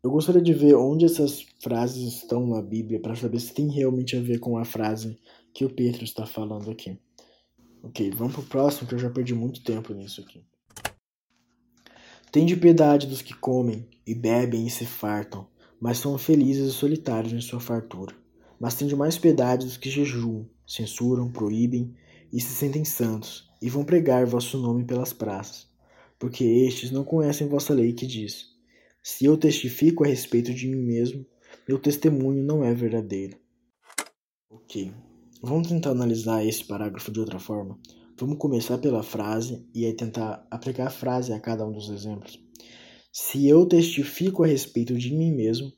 [0.00, 4.16] Eu gostaria de ver onde essas frases estão na Bíblia para saber se tem realmente
[4.16, 5.18] a ver com a frase
[5.52, 6.96] que o Pedro está falando aqui.
[7.82, 10.44] Ok, vamos pro próximo que eu já perdi muito tempo nisso aqui.
[12.30, 15.48] Tende piedade dos que comem e bebem e se fartam,
[15.80, 18.14] mas são felizes e solitários em sua fartura.
[18.60, 21.92] Mas tende mais piedade dos que jejuam, censuram, proíbem
[22.32, 25.66] e se sentem santos, e vão pregar vosso nome pelas praças.
[26.20, 28.57] Porque estes não conhecem vossa lei que diz:
[29.10, 31.24] Se eu testifico a respeito de mim mesmo,
[31.66, 33.38] meu testemunho não é verdadeiro.
[34.50, 34.92] Ok,
[35.42, 37.80] vamos tentar analisar esse parágrafo de outra forma.
[38.18, 42.38] Vamos começar pela frase e aí tentar aplicar a frase a cada um dos exemplos.
[43.10, 45.72] Se eu testifico a respeito de mim mesmo,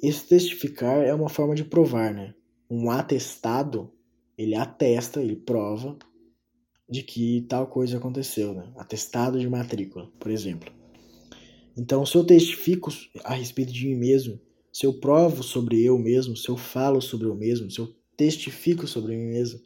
[0.00, 2.34] esse testificar é uma forma de provar, né?
[2.70, 3.90] Um atestado,
[4.36, 5.96] ele atesta, ele prova
[6.86, 8.70] de que tal coisa aconteceu, né?
[8.76, 10.81] Atestado de matrícula, por exemplo.
[11.76, 12.90] Então, se eu testifico
[13.24, 14.40] a respeito de mim mesmo,
[14.72, 18.86] se eu provo sobre eu mesmo, se eu falo sobre eu mesmo, se eu testifico
[18.86, 19.60] sobre mim mesmo,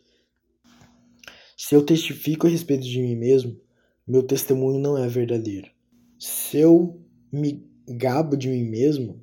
[1.56, 3.60] se eu testifico a respeito de mim mesmo,
[4.06, 5.70] meu testemunho não é verdadeiro.
[6.18, 7.00] Se eu
[7.32, 9.22] me gabo de mim mesmo,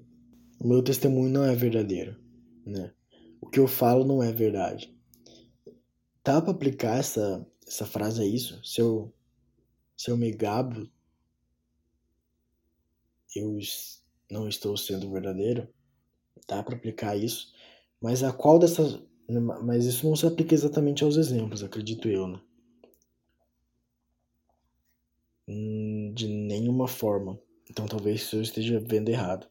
[0.59, 2.17] o meu testemunho não é verdadeiro,
[2.65, 2.91] né?
[3.39, 4.93] O que eu falo não é verdade.
[6.23, 8.59] Dá para aplicar essa essa frase a isso?
[8.63, 9.13] Se eu
[9.95, 10.89] se eu me gabo,
[13.35, 13.57] eu
[14.29, 15.67] não estou sendo verdadeiro?
[16.47, 17.53] Dá para aplicar isso?
[18.01, 19.01] Mas a qual dessas
[19.63, 22.41] mas isso não se aplica exatamente aos exemplos, acredito eu, né?
[25.47, 27.39] Hum, de nenhuma forma.
[27.69, 29.47] Então talvez eu esteja vendo errado.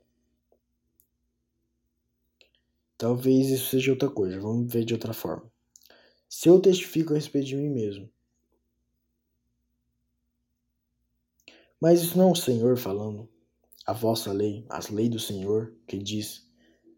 [2.98, 4.38] Talvez isso seja outra coisa.
[4.40, 5.50] Vamos ver de outra forma.
[6.28, 8.08] Se eu testifico a respeito de mim mesmo.
[11.80, 13.28] Mas isso não é o Senhor falando.
[13.86, 16.48] A vossa lei, as leis do Senhor, que diz: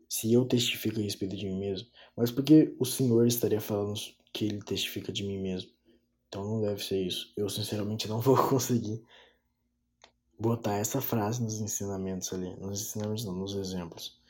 [0.08, 1.88] se eu testifico a respeito de mim mesmo.
[2.16, 3.94] Mas por que o Senhor estaria falando
[4.32, 5.70] que ele testifica de mim mesmo?
[6.28, 7.32] Então não deve ser isso.
[7.36, 9.02] Eu sinceramente não vou conseguir
[10.38, 12.54] botar essa frase nos ensinamentos ali.
[12.60, 14.20] Nos ensinamentos não, nos exemplos.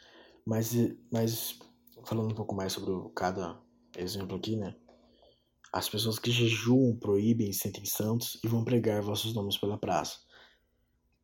[0.47, 0.73] Mas,
[1.13, 1.59] mas
[2.05, 3.61] falando um pouco mais sobre cada
[3.97, 4.75] exemplo aqui, né?
[5.71, 10.19] As pessoas que jejuam, proíbem, sentem santos e vão pregar vossos nomes pela praça.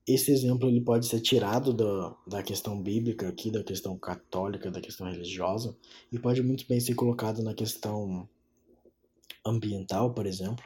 [0.06, 4.80] Esse exemplo ele pode ser tirado da, da questão bíblica aqui, da questão católica, da
[4.80, 5.76] questão religiosa,
[6.10, 8.28] e pode muito bem ser colocado na questão
[9.44, 10.64] ambiental, por exemplo,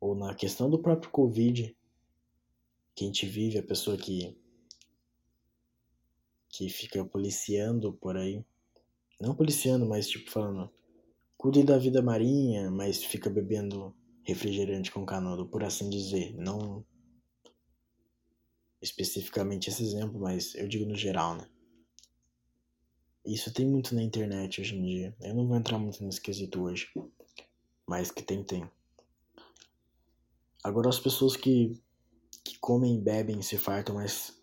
[0.00, 1.74] ou na questão do próprio Covid,
[2.94, 4.36] que a gente vive, a pessoa que,
[6.48, 8.44] que fica policiando por aí,
[9.20, 10.70] não policiando, mas tipo falando,
[11.36, 16.84] cuide da vida marinha, mas fica bebendo refrigerante com canudo, por assim dizer, não
[18.84, 21.48] especificamente esse exemplo, mas eu digo no geral, né?
[23.24, 25.16] Isso tem muito na internet hoje em dia.
[25.22, 26.92] Eu não vou entrar muito nesse quesito hoje.
[27.86, 28.70] Mas que tem, tem.
[30.62, 31.80] Agora as pessoas que,
[32.44, 34.38] que comem, bebem, se fartam, mas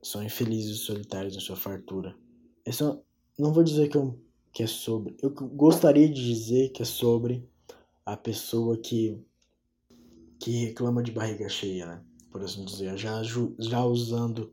[0.00, 2.16] são infelizes e solitários na sua fartura.
[2.64, 2.96] Esse é,
[3.36, 4.16] não vou dizer que, eu,
[4.52, 5.16] que é sobre.
[5.20, 7.48] Eu gostaria de dizer que é sobre
[8.06, 9.20] a pessoa que,
[10.38, 12.04] que reclama de barriga cheia, né?
[12.32, 13.22] Por assim dizer, já,
[13.58, 14.52] já usando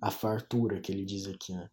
[0.00, 1.70] a fartura que ele diz aqui, né?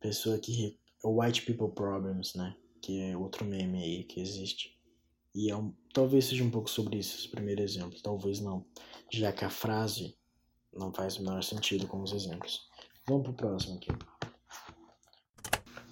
[0.00, 0.78] Pessoa que.
[1.04, 2.56] White People Problems, né?
[2.80, 4.74] Que é outro meme aí que existe.
[5.34, 8.00] E é um, talvez seja um pouco sobre isso, esse primeiro exemplo.
[8.02, 8.64] Talvez não.
[9.12, 10.16] Já que a frase
[10.72, 12.66] não faz o menor sentido com os exemplos.
[13.06, 13.90] Vamos pro próximo aqui.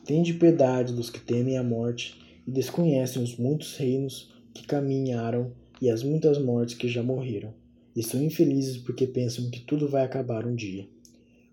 [0.07, 5.91] Tende piedade dos que temem a morte e desconhecem os muitos reinos que caminharam e
[5.91, 7.55] as muitas mortes que já morreram
[7.95, 10.89] e são infelizes porque pensam que tudo vai acabar um dia.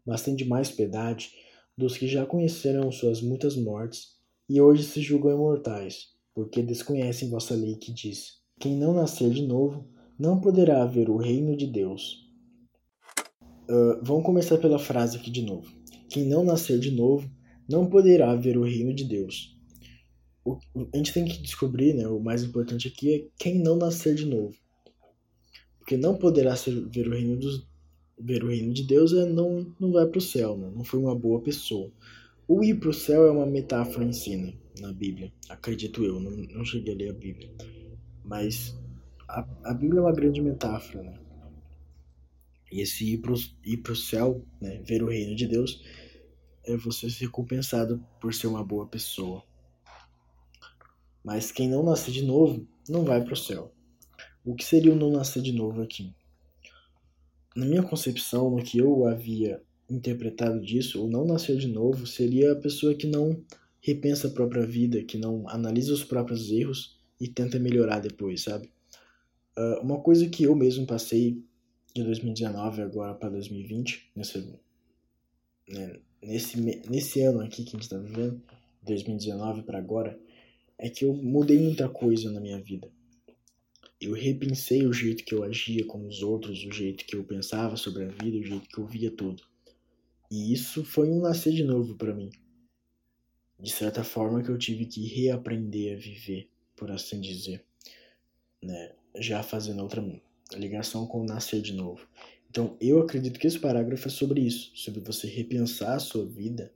[0.05, 1.31] Mas tem de mais piedade
[1.77, 4.15] dos que já conheceram suas muitas mortes
[4.49, 9.45] e hoje se julgam imortais, porque desconhecem vossa lei que diz: Quem não nascer de
[9.45, 12.27] novo não poderá ver o reino de Deus.
[13.69, 15.71] Uh, vamos começar pela frase aqui de novo.
[16.09, 17.29] Quem não nascer de novo
[17.69, 19.57] não poderá ver o reino de Deus.
[20.43, 20.57] O,
[20.93, 24.25] a gente tem que descobrir, né, o mais importante aqui é quem não nascer de
[24.25, 24.55] novo
[25.81, 26.53] porque não poderá
[26.89, 27.67] ver o reino dos
[28.23, 30.71] ver o reino de Deus é não não vai para o céu, né?
[30.75, 31.91] não foi uma boa pessoa.
[32.47, 34.53] O ir para o céu é uma metáfora em si, né?
[34.79, 37.51] na Bíblia, acredito eu, não, não cheguei a ler a Bíblia,
[38.23, 38.77] mas
[39.27, 41.19] a, a Bíblia é uma grande metáfora, né?
[42.71, 43.33] E esse ir para
[43.83, 44.81] pro céu, né?
[44.85, 45.83] ver o reino de Deus,
[46.63, 49.43] é você ser recompensado por ser uma boa pessoa.
[51.21, 53.73] Mas quem não nasce de novo não vai para o céu.
[54.43, 56.11] O que seria o não nascer de novo aqui?
[57.55, 62.53] Na minha concepção, no que eu havia interpretado disso, o não nascer de novo seria
[62.53, 63.43] a pessoa que não
[63.79, 68.67] repensa a própria vida, que não analisa os próprios erros e tenta melhorar depois, sabe?
[69.55, 71.43] Uh, uma coisa que eu mesmo passei
[71.93, 74.39] de 2019 agora para 2020, nesse,
[75.69, 78.41] né, nesse, nesse ano aqui que a gente está vivendo,
[78.81, 80.19] 2019 para agora,
[80.79, 82.89] é que eu mudei muita coisa na minha vida
[84.01, 87.77] eu repensei o jeito que eu agia com os outros, o jeito que eu pensava
[87.77, 89.43] sobre a vida, o jeito que eu via tudo.
[90.29, 92.31] E isso foi um nascer de novo para mim.
[93.59, 97.63] De certa forma que eu tive que reaprender a viver, por assim dizer,
[98.59, 98.93] né?
[99.19, 100.03] Já fazendo outra
[100.53, 102.07] ligação com o nascer de novo.
[102.49, 106.73] Então, eu acredito que esse parágrafo é sobre isso, sobre você repensar a sua vida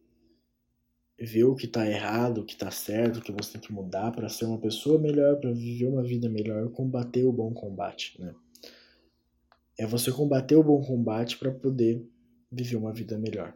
[1.26, 4.12] ver o que está errado, o que está certo, o que você tem que mudar
[4.12, 8.34] para ser uma pessoa melhor, para viver uma vida melhor, combater o bom combate, né?
[9.78, 12.02] É você combater o bom combate para poder
[12.52, 13.54] viver uma vida melhor.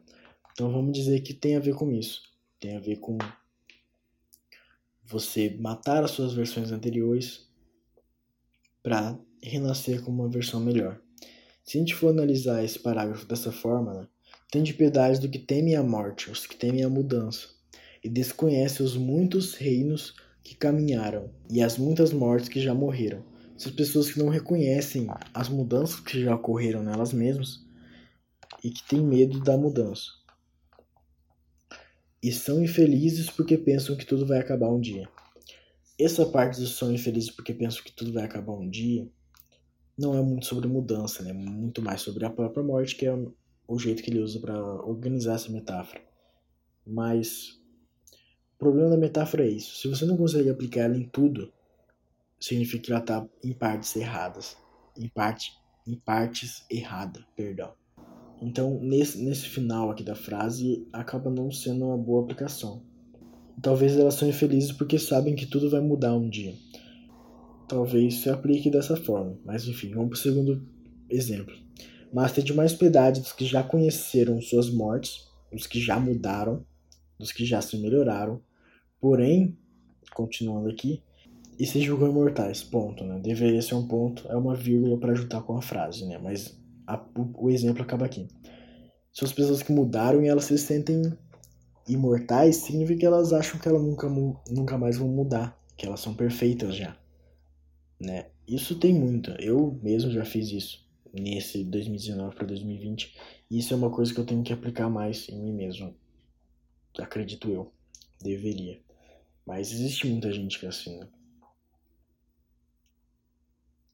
[0.51, 2.23] Então vamos dizer que tem a ver com isso.
[2.59, 3.17] Tem a ver com
[5.05, 7.47] você matar as suas versões anteriores
[8.83, 10.99] para renascer como uma versão melhor.
[11.63, 14.07] Se a gente for analisar esse parágrafo dessa forma, né,
[14.61, 17.49] de piedade do que temem a morte, os que temem a mudança,
[18.03, 23.23] e desconhece os muitos reinos que caminharam e as muitas mortes que já morreram.
[23.55, 27.65] Essas pessoas que não reconhecem as mudanças que já ocorreram nelas mesmas
[28.63, 30.05] e que têm medo da mudança.
[32.21, 35.07] E são infelizes porque pensam que tudo vai acabar um dia.
[35.99, 39.09] Essa parte dos são infelizes porque pensam que tudo vai acabar um dia
[39.99, 41.33] não é muito sobre mudança, né?
[41.33, 43.13] Muito mais sobre a própria morte, que é
[43.67, 46.01] o jeito que ele usa para organizar essa metáfora.
[46.87, 47.58] Mas
[48.59, 49.77] o problema da metáfora é isso.
[49.77, 51.51] Se você não consegue aplicar ela em tudo,
[52.39, 54.57] significa que ela está em partes erradas.
[54.97, 55.53] Em, parte,
[55.87, 57.73] em partes erradas, perdão.
[58.41, 62.83] Então, nesse, nesse final aqui da frase, acaba não sendo uma boa aplicação.
[63.61, 66.53] Talvez elas são infelizes porque sabem que tudo vai mudar um dia.
[67.67, 69.37] Talvez se aplique dessa forma.
[69.45, 70.67] Mas enfim, vamos para o segundo
[71.09, 71.55] exemplo
[72.11, 76.65] mas tem de mais piedade dos que já conheceram suas mortes, dos que já mudaram,
[77.19, 78.41] dos que já se melhoraram,
[78.99, 79.57] porém,
[80.13, 81.01] continuando aqui,
[81.59, 83.19] e se julgam imortais, ponto, né?
[83.19, 86.17] Deveria ser um ponto, é uma vírgula para juntar com a frase, né?
[86.17, 87.03] Mas a,
[87.37, 88.27] o, exemplo acaba aqui.
[89.11, 91.13] São as pessoas que mudaram e elas se sentem
[91.87, 94.07] imortais, significa que elas acham que elas nunca,
[94.49, 96.97] nunca mais vão mudar, que elas são perfeitas já.
[97.99, 98.27] Né?
[98.47, 99.31] Isso tem muito.
[99.31, 103.17] Eu mesmo já fiz isso nesse 2019 para 2020.
[103.51, 105.93] E isso é uma coisa que eu tenho que aplicar mais em mim mesmo.
[106.97, 107.71] Acredito eu.
[108.21, 108.79] Deveria.
[109.49, 111.07] Mas existe muita gente que é assim, né?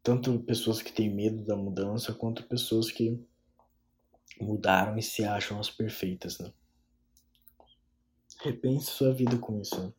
[0.04, 3.18] Tanto pessoas que têm medo da mudança, quanto pessoas que
[4.42, 6.52] mudaram e se acham as perfeitas, né?
[8.42, 9.82] Repense sua vida com isso.
[9.82, 9.94] Né?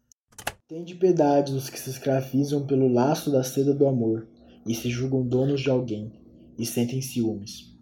[0.68, 4.28] Tende piedade dos que se escravizam pelo laço da seda do amor
[4.66, 6.12] e se julgam donos de alguém
[6.58, 7.74] e sentem ciúmes,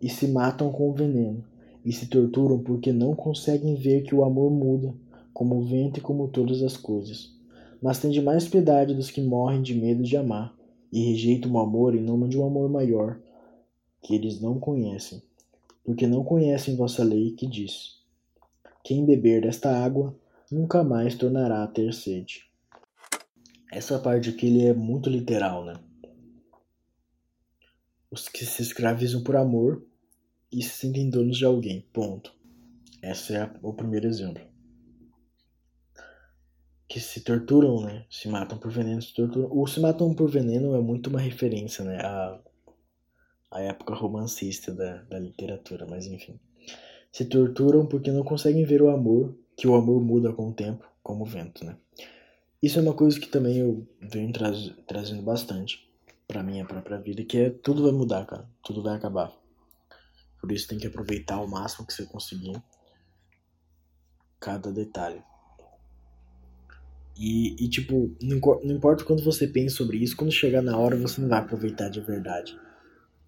[0.00, 1.44] e se matam com o veneno,
[1.84, 4.94] e se torturam porque não conseguem ver que o amor muda,
[5.32, 7.34] como o vento e como todas as coisas.
[7.82, 10.54] Mas tende mais piedade dos que morrem de medo de amar,
[10.92, 13.20] e rejeitam o amor em nome de um amor maior,
[14.02, 15.22] que eles não conhecem,
[15.84, 18.00] porque não conhecem vossa lei que diz:
[18.82, 20.14] Quem beber desta água
[20.50, 22.44] nunca mais tornará a ter sede.
[23.72, 25.74] Essa parte aqui ele é muito literal, né?
[28.10, 29.84] os que se escravizam por amor
[30.50, 31.86] e se sentem donos de alguém.
[31.92, 32.34] Ponto.
[33.00, 34.42] Esse é o primeiro exemplo.
[36.90, 38.04] Que se torturam, né?
[38.10, 39.48] Se matam por veneno, se torturam.
[39.52, 42.00] O se matam por veneno é muito uma referência, né?
[42.00, 42.40] A,
[43.52, 46.40] a época romancista da, da literatura, mas enfim.
[47.12, 50.84] Se torturam porque não conseguem ver o amor, que o amor muda com o tempo,
[51.00, 51.76] como o vento, né?
[52.60, 55.88] Isso é uma coisa que também eu venho traz, trazendo bastante
[56.26, 58.50] para minha própria vida, que é tudo vai mudar, cara.
[58.64, 59.32] Tudo vai acabar.
[60.40, 62.60] Por isso tem que aproveitar o máximo que você conseguir
[64.40, 65.22] cada detalhe.
[67.16, 70.96] E, e tipo, não, não importa quando você pensa sobre isso, quando chegar na hora
[70.96, 72.58] você não vai aproveitar de verdade.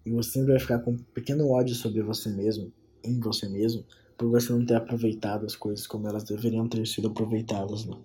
[0.05, 2.71] E você sempre vai ficar com um pequeno ódio sobre você mesmo,
[3.03, 3.85] em você mesmo,
[4.17, 7.97] por você não ter aproveitado as coisas como elas deveriam ter sido aproveitadas, né?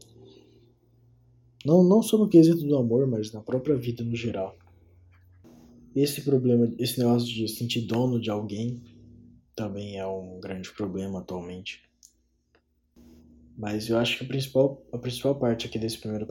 [1.65, 4.57] Não, não só no quesito do amor, mas na própria vida no geral.
[5.95, 8.81] Esse problema, esse negócio de sentir dono de alguém
[9.57, 11.83] também é um grande problema atualmente.
[13.59, 16.29] Mas eu acho que a principal, a principal parte aqui desse primeiro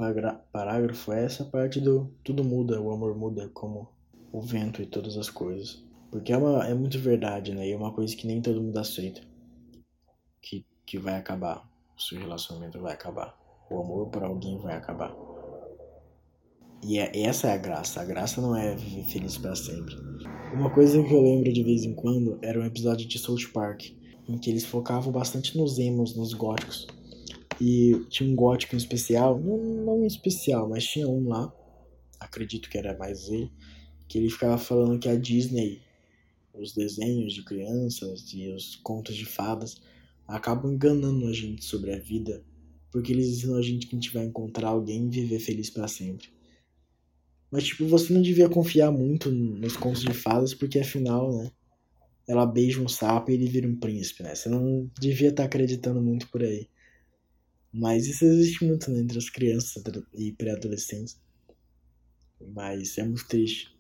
[0.54, 3.90] parágrafo é essa parte do tudo muda, o amor muda como
[4.32, 5.84] o vento e todas as coisas.
[6.10, 7.68] Porque é, uma, é muito verdade, né?
[7.68, 9.20] E é uma coisa que nem todo mundo aceita.
[10.42, 11.70] Que, que vai acabar.
[11.98, 13.38] O seu relacionamento vai acabar.
[13.70, 15.14] O amor por alguém vai acabar.
[16.82, 18.00] E é, essa é a graça.
[18.00, 19.96] A graça não é viver feliz para sempre.
[20.54, 23.84] Uma coisa que eu lembro de vez em quando era um episódio de South Park,
[24.30, 26.88] em que eles focavam bastante nos emos, nos góticos.
[27.60, 31.52] E tinha um gótico em especial, não, não em especial, mas tinha um lá,
[32.20, 33.52] acredito que era mais ele,
[34.08, 35.82] que ele ficava falando que a Disney,
[36.54, 39.82] os desenhos de crianças e os contos de fadas
[40.28, 42.44] acabam enganando a gente sobre a vida,
[42.92, 45.88] porque eles ensinam a gente que a gente vai encontrar alguém e viver feliz para
[45.88, 46.30] sempre.
[47.50, 51.52] Mas, tipo, você não devia confiar muito nos contos de fadas, porque afinal, né?
[52.28, 54.36] Ela beija um sapo e ele vira um príncipe, né?
[54.36, 56.68] Você não devia estar tá acreditando muito por aí.
[57.78, 59.84] Mas isso existe muito né, entre as crianças
[60.16, 61.22] e pré-adolescentes.
[62.42, 63.72] Mas é muito triste.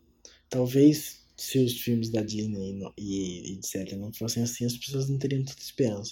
[0.47, 5.43] Talvez se os filmes da Disney e, etc não fossem assim, as pessoas não teriam
[5.43, 6.11] tanta esperança.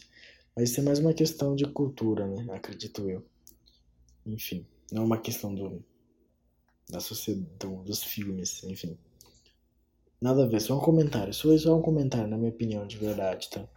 [0.55, 2.47] Mas isso é mais uma questão de cultura, né?
[2.51, 3.23] Acredito eu.
[4.25, 5.83] Enfim, não é uma questão do,
[6.89, 7.47] da sociedade,
[7.83, 8.97] dos filmes, enfim.
[10.19, 11.33] Nada a ver, só um comentário.
[11.35, 13.67] Só, só um comentário, na minha opinião, de verdade, tá?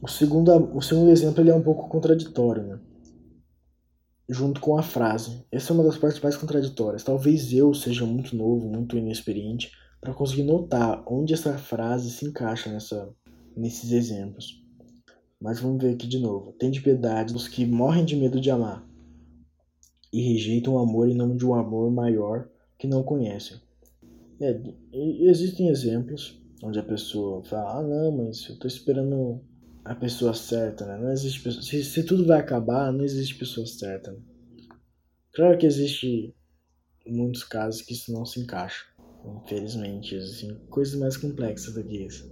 [0.00, 2.80] O segundo, o segundo exemplo ele é um pouco contraditório, né?
[4.32, 5.44] Junto com a frase.
[5.50, 7.02] Essa é uma das partes mais contraditórias.
[7.02, 12.70] Talvez eu seja muito novo, muito inexperiente, para conseguir notar onde essa frase se encaixa
[12.70, 13.12] nessa,
[13.56, 14.62] nesses exemplos.
[15.40, 16.52] Mas vamos ver aqui de novo.
[16.52, 18.88] Tem de piedade dos que morrem de medo de amar,
[20.12, 23.58] e rejeitam o amor em nome de um amor maior que não conhecem.
[24.40, 24.58] É,
[24.92, 29.40] existem exemplos onde a pessoa fala, ah não, mas eu tô esperando
[29.84, 30.98] a pessoa certa, né?
[30.98, 31.62] Não existe pessoa...
[31.62, 34.12] se, se tudo vai acabar, não existe pessoa certa.
[34.12, 34.20] Né?
[35.32, 36.34] Claro que existe
[37.06, 38.86] muitos casos que isso não se encaixa.
[39.24, 42.30] Infelizmente, existem coisas mais complexas do que isso.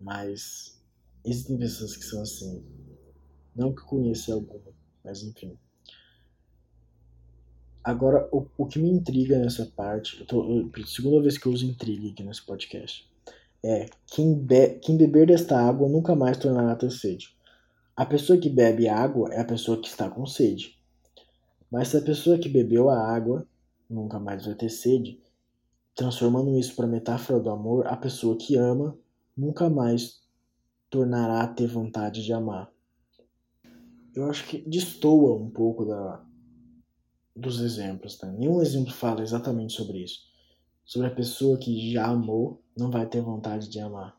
[0.00, 0.80] Mas
[1.24, 2.64] existem pessoas que são assim.
[3.54, 4.72] Não que eu conheça alguma,
[5.04, 5.58] mas enfim.
[7.82, 11.52] Agora, o, o que me intriga nessa parte, eu tô, eu, segunda vez que eu
[11.52, 13.10] uso intriga aqui nesse podcast,
[13.64, 17.36] é quem, be, quem beber desta água nunca mais tornará ter sede.
[17.96, 20.78] A pessoa que bebe água é a pessoa que está com sede.
[21.70, 23.46] Mas se a pessoa que bebeu a água
[23.90, 25.20] nunca mais vai ter sede,
[25.94, 28.96] transformando isso para metáfora do amor, a pessoa que ama
[29.36, 30.20] nunca mais
[30.88, 32.72] tornará a ter vontade de amar.
[34.14, 36.24] Eu acho que destoa um pouco da,
[37.34, 38.20] dos exemplos.
[38.20, 38.34] Né?
[38.38, 40.27] Nenhum exemplo fala exatamente sobre isso.
[40.88, 44.18] Sobre a pessoa que já amou não vai ter vontade de amar.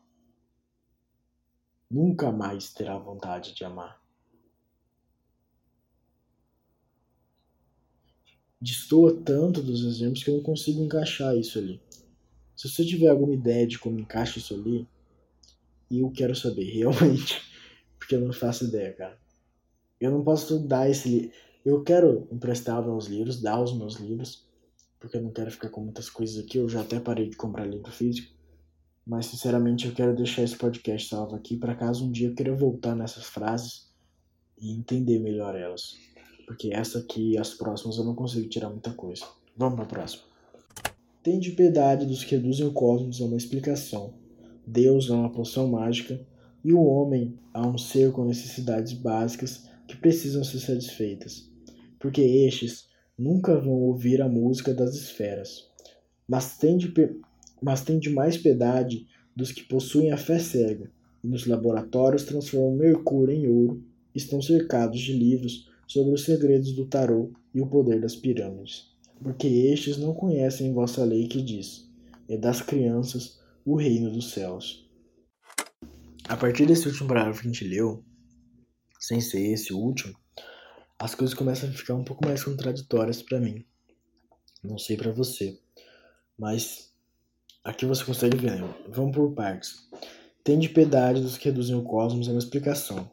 [1.90, 4.00] Nunca mais terá vontade de amar.
[8.60, 11.82] Destoa tanto dos exemplos que eu não consigo encaixar isso ali.
[12.54, 14.86] Se você tiver alguma ideia de como encaixa isso ali,
[15.90, 17.42] eu quero saber, realmente.
[17.98, 19.18] Porque eu não faço ideia, cara.
[20.00, 21.32] Eu não posso dar esse.
[21.64, 24.48] Eu quero emprestar meus livros, dar os meus livros,
[25.00, 26.58] porque eu não quero ficar com muitas coisas aqui.
[26.58, 28.32] Eu já até parei de comprar livro físico.
[29.04, 32.54] Mas, sinceramente, eu quero deixar esse podcast salvo aqui para caso um dia eu queira
[32.54, 33.88] voltar nessas frases
[34.60, 35.96] e entender melhor elas.
[36.46, 39.24] Porque essa aqui e as próximas eu não consigo tirar muita coisa.
[39.56, 40.22] Vamos para a próxima.
[41.22, 44.14] Tende piedade dos que reduzem o cosmos a uma explicação.
[44.66, 46.20] Deus a uma poção mágica
[46.62, 51.50] e o homem a um ser com necessidades básicas que precisam ser satisfeitas,
[51.98, 52.89] porque estes
[53.20, 55.68] nunca vão ouvir a música das esferas,
[56.26, 56.90] mas têm de,
[57.60, 59.06] mas têm de mais piedade
[59.36, 60.90] dos que possuem a fé cega,
[61.22, 66.86] e nos laboratórios transformam mercúrio em ouro, estão cercados de livros sobre os segredos do
[66.86, 68.90] tarô e o poder das pirâmides,
[69.22, 71.86] porque estes não conhecem vossa lei que diz:
[72.26, 74.88] é das crianças o reino dos céus.
[76.26, 78.02] A partir desse último parágrafo que a gente leu,
[78.98, 80.14] sem ser esse último,
[81.00, 83.64] as coisas começam a ficar um pouco mais contraditórias para mim.
[84.62, 85.58] Não sei para você,
[86.38, 86.92] mas
[87.64, 88.74] aqui você consegue ver, né?
[88.86, 89.88] Vamos por partes.
[90.44, 93.10] Tem de piedade dos que reduzem o cosmos é uma explicação.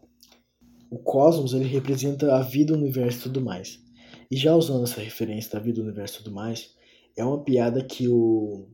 [0.89, 3.81] O cosmos ele representa a vida, o universo e tudo mais.
[4.29, 6.75] E já usando essa referência da vida, o universo e tudo mais,
[7.15, 8.67] é uma piada que o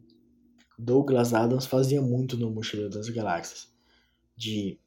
[0.78, 3.72] Douglas Adams fazia muito no Mochileiro das Galáxias.
[4.36, 4.80] De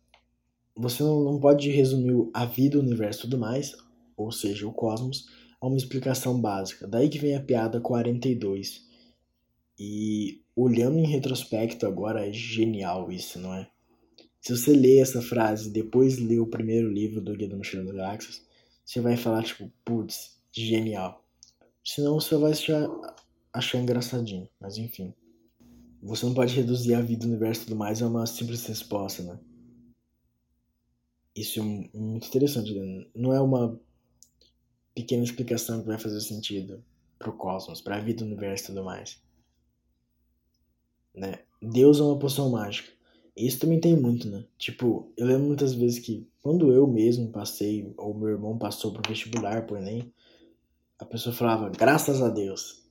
[0.74, 3.74] você não, não pode resumir a vida, o universo e tudo mais,
[4.16, 5.26] ou seja, o cosmos,
[5.60, 6.86] a uma explicação básica.
[6.86, 8.86] Daí que vem a piada 42.
[9.78, 13.68] E olhando em retrospecto agora, é genial isso, não é?
[14.40, 17.88] Se você ler essa frase e depois ler o primeiro livro do Guia do Mochileiro
[17.88, 18.46] das Galáxias,
[18.84, 21.24] você vai falar, tipo, putz, genial.
[21.84, 22.88] Senão você vai achar,
[23.52, 25.12] achar engraçadinho, mas enfim.
[26.02, 29.22] Você não pode reduzir a vida, o universo e tudo mais a uma simples resposta,
[29.22, 29.38] né?
[31.34, 31.62] Isso é
[31.98, 32.72] muito interessante.
[32.72, 33.06] Né?
[33.14, 33.78] Não é uma
[34.97, 36.82] pequena explicação que vai fazer sentido
[37.18, 39.22] pro cosmos, pra vida, do universo e tudo mais.
[41.14, 41.40] Né?
[41.61, 42.90] Deus é uma poção mágica.
[43.36, 44.47] Isso também tem muito, né?
[44.57, 49.07] Tipo, eu lembro muitas vezes que quando eu mesmo passei, ou meu irmão passou pro
[49.07, 50.11] vestibular, por Enem,
[50.99, 52.82] a pessoa falava, graças a Deus.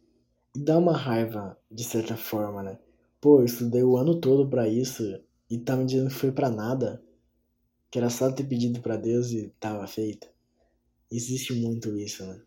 [0.56, 2.78] E dá uma raiva, de certa forma, né?
[3.20, 6.52] Pô, eu estudei o ano todo para isso e tá me dizendo que foi para
[6.52, 7.04] nada
[7.90, 10.28] que era só ter pedido para Deus e tava feito.
[11.12, 12.42] Existe muito isso, né?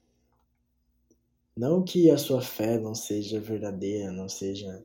[1.56, 4.84] Não que a sua fé não seja verdadeira, não seja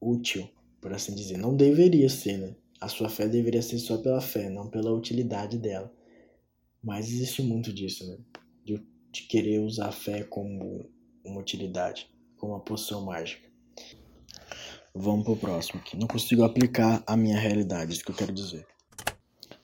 [0.00, 0.48] útil,
[0.80, 1.36] por assim dizer.
[1.36, 2.56] Não deveria ser, né?
[2.80, 5.92] A sua fé deveria ser só pela fé, não pela utilidade dela.
[6.82, 8.18] Mas existe muito disso, né?
[8.64, 10.88] De, de querer usar a fé como
[11.24, 13.48] uma utilidade, como uma poção mágica.
[14.94, 15.96] Vamos pro próximo aqui.
[15.96, 18.66] Não consigo aplicar a minha realidade, isso que eu quero dizer.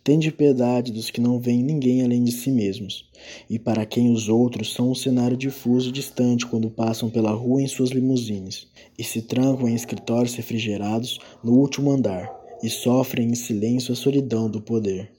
[0.05, 3.09] Tende piedade dos que não veem ninguém além de si mesmos,
[3.49, 7.63] e para quem os outros são um cenário difuso e distante quando passam pela rua
[7.63, 8.67] em suas limusines,
[8.99, 12.31] e se trancam em escritórios refrigerados no último andar,
[12.63, 15.11] e sofrem em silêncio a solidão do poder.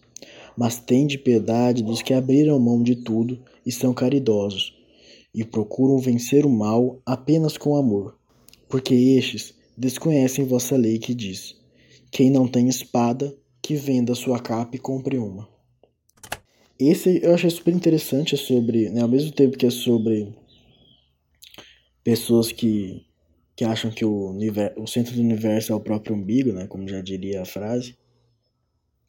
[0.56, 4.72] Mas tende piedade dos que abriram mão de tudo e são caridosos,
[5.34, 8.16] e procuram vencer o mal apenas com amor,
[8.70, 11.56] porque estes desconhecem vossa lei que diz:
[12.12, 15.50] quem não tem espada, que venda sua capa e compre uma.
[16.78, 20.32] Esse eu achei super interessante, é sobre, né, ao mesmo tempo que é sobre
[22.04, 23.04] pessoas que,
[23.56, 26.88] que acham que o, universo, o centro do universo é o próprio umbigo, né, como
[26.88, 27.98] já diria a frase,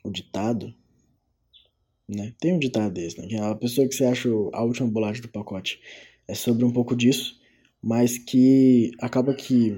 [0.02, 0.74] o ditado,
[2.08, 2.32] né?
[2.40, 3.26] Tem um ditado desse, né?
[3.26, 5.80] Que é a pessoa que você acha a última bolacha do pacote.
[6.26, 7.38] É sobre um pouco disso,
[7.82, 9.76] mas que acaba que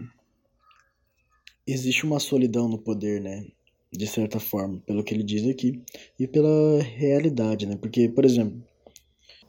[1.67, 3.45] existe uma solidão no poder, né?
[3.93, 5.83] De certa forma, pelo que ele diz aqui,
[6.19, 7.77] e pela realidade, né?
[7.77, 8.63] Porque, por exemplo,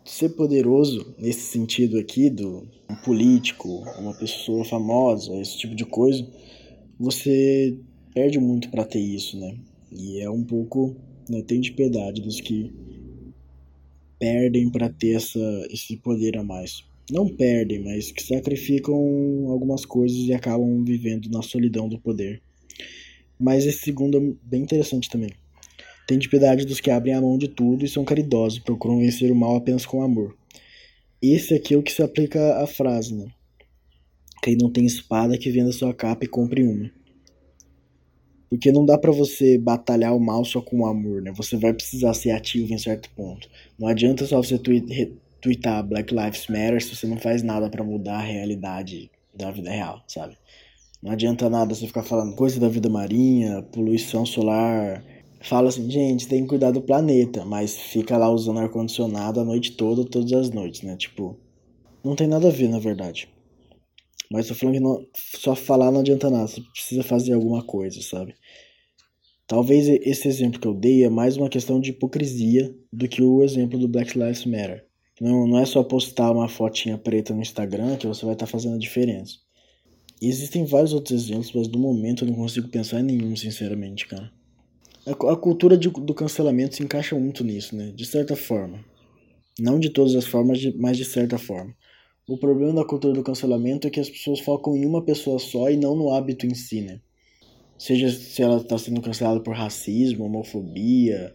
[0.06, 6.28] ser poderoso nesse sentido aqui do um político, uma pessoa famosa, esse tipo de coisa,
[7.00, 7.78] você
[8.14, 9.58] perde muito para ter isso, né?
[9.92, 10.96] E é um pouco,
[11.30, 12.72] né, tem de piedade dos que
[14.20, 16.84] perdem para ter essa esse poder a mais.
[17.12, 18.96] não perdem, mas que sacrificam
[19.50, 22.42] algumas coisas e acabam vivendo na solidão do poder.
[23.40, 25.32] Mas esse segundo é bem interessante também.
[26.06, 29.32] Tem de piedade dos que abrem a mão de tudo e são caridosos, procuram vencer
[29.32, 30.36] o mal apenas com amor.
[31.22, 33.28] Esse aqui é o que se aplica à frase, né?
[34.42, 36.90] Quem não tem espada que venda sua capa e compre uma.
[38.50, 41.32] Porque não dá para você batalhar o mal só com o amor, né?
[41.36, 43.48] Você vai precisar ser ativo em certo ponto.
[43.78, 48.16] Não adianta só você tweetar Black Lives Matter se você não faz nada para mudar
[48.16, 50.36] a realidade da vida real, sabe?
[51.02, 55.04] Não adianta nada você ficar falando coisa da vida marinha, poluição solar.
[55.42, 59.72] Fala assim, gente, tem que cuidar do planeta, mas fica lá usando ar-condicionado a noite
[59.78, 60.98] toda, todas as noites, né?
[60.98, 61.38] Tipo,
[62.04, 63.30] não tem nada a ver, na verdade.
[64.30, 68.02] Mas tô falando que não, só falar não adianta nada, você precisa fazer alguma coisa,
[68.02, 68.36] sabe?
[69.48, 73.42] Talvez esse exemplo que eu dei é mais uma questão de hipocrisia do que o
[73.42, 74.86] exemplo do Black Lives Matter.
[75.20, 78.52] Não, não é só postar uma fotinha preta no Instagram que você vai estar tá
[78.52, 79.40] fazendo a diferença.
[80.22, 84.32] Existem vários outros exemplos, mas no momento eu não consigo pensar em nenhum, sinceramente, cara.
[85.06, 87.92] A, a cultura de, do cancelamento se encaixa muito nisso, né?
[87.96, 88.84] De certa forma.
[89.58, 91.74] Não de todas as formas, mas de certa forma.
[92.28, 95.70] O problema da cultura do cancelamento é que as pessoas focam em uma pessoa só
[95.70, 97.02] e não no hábito em si, né?
[97.78, 101.34] Seja se ela está sendo cancelada por racismo, homofobia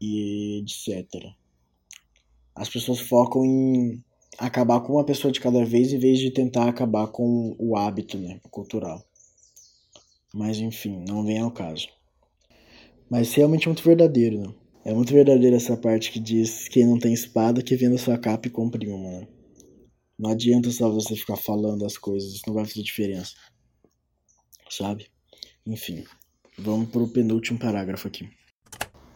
[0.00, 1.06] e etc.
[2.54, 4.04] As pessoas focam em
[4.40, 8.18] acabar com uma pessoa de cada vez em vez de tentar acabar com o hábito
[8.18, 9.04] né, cultural.
[10.32, 11.88] Mas enfim, não vem ao caso.
[13.08, 14.54] Mas realmente é muito verdadeiro, né?
[14.82, 18.48] É muito verdadeiro essa parte que diz quem não tem espada que venda sua capa
[18.48, 19.28] e compre uma, né?
[20.18, 23.34] Não adianta só você ficar falando as coisas, isso não vai fazer diferença.
[24.70, 25.08] Sabe?
[25.66, 26.04] Enfim,
[26.58, 28.28] vamos pro penúltimo parágrafo aqui.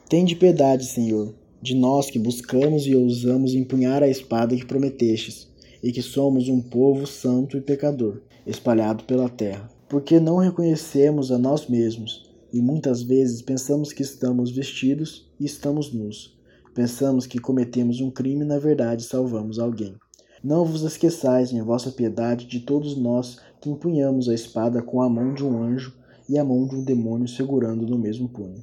[0.09, 1.35] Tem de piedade, Senhor,
[1.65, 5.49] de nós que buscamos e ousamos empunhar a espada que prometestes,
[5.83, 9.71] e que somos um povo santo e pecador, espalhado pela terra.
[9.89, 15.91] Porque não reconhecemos a nós mesmos, e muitas vezes pensamos que estamos vestidos e estamos
[15.91, 16.39] nus.
[16.75, 19.95] Pensamos que cometemos um crime e na verdade salvamos alguém.
[20.43, 25.09] Não vos esqueçais, em vossa piedade, de todos nós que empunhamos a espada com a
[25.09, 25.95] mão de um anjo
[26.29, 28.63] e a mão de um demônio segurando no mesmo punho.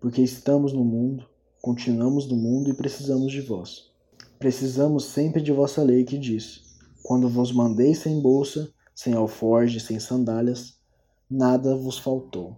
[0.00, 1.24] Porque estamos no mundo,
[1.60, 3.90] Continuamos no mundo e precisamos de vós.
[4.38, 6.62] Precisamos sempre de vossa lei que diz:
[7.02, 10.74] Quando vos mandei sem bolsa, sem alforge, sem sandálias,
[11.28, 12.56] nada vos faltou.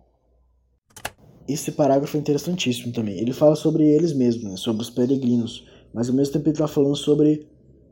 [1.48, 3.18] Esse parágrafo é interessantíssimo também.
[3.18, 4.57] Ele fala sobre eles mesmos, né?
[4.57, 7.48] sobre os peregrinos, mas ao mesmo tempo ele está falando sobre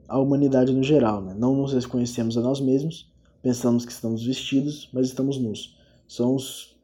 [0.06, 1.22] a humanidade no geral.
[1.22, 1.34] Né?
[1.34, 3.10] Não nos reconhecemos a nós mesmos,
[3.42, 5.76] pensamos que estamos vestidos, mas estamos nus.
[6.06, 6.76] São os,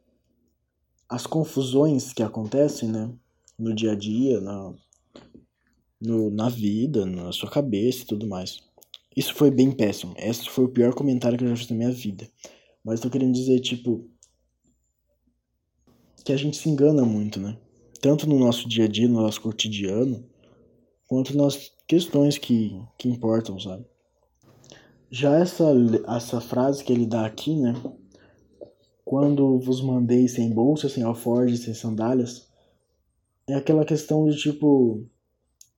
[1.07, 3.09] as confusões que acontecem, né?
[3.57, 4.73] No dia a dia, na,
[6.01, 8.59] no, na vida, na sua cabeça e tudo mais.
[9.15, 10.13] Isso foi bem péssimo.
[10.17, 12.27] Esse foi o pior comentário que eu já fiz na minha vida.
[12.83, 14.09] Mas tô querendo dizer, tipo.
[16.23, 17.57] Que a gente se engana muito, né?
[18.01, 20.27] Tanto no nosso dia a dia, no nosso cotidiano,
[21.07, 23.85] quanto nas questões que, que importam, sabe?
[25.09, 25.65] Já essa,
[26.07, 27.73] essa frase que ele dá aqui, né?
[29.03, 32.44] Quando vos mandei sem bolsa, sem alforje, sem sandálias,
[33.47, 35.05] é aquela questão de tipo.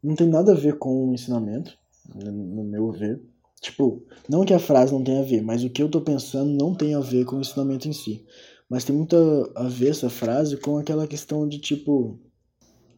[0.02, 1.78] Não tem nada a ver com o ensinamento,
[2.16, 3.22] no meu ver.
[3.60, 6.52] Tipo, não que a frase não tenha a ver, mas o que eu tô pensando
[6.52, 8.24] não tem a ver com o ensinamento em si.
[8.70, 9.16] Mas tem muito
[9.56, 12.20] a ver essa frase com aquela questão de tipo.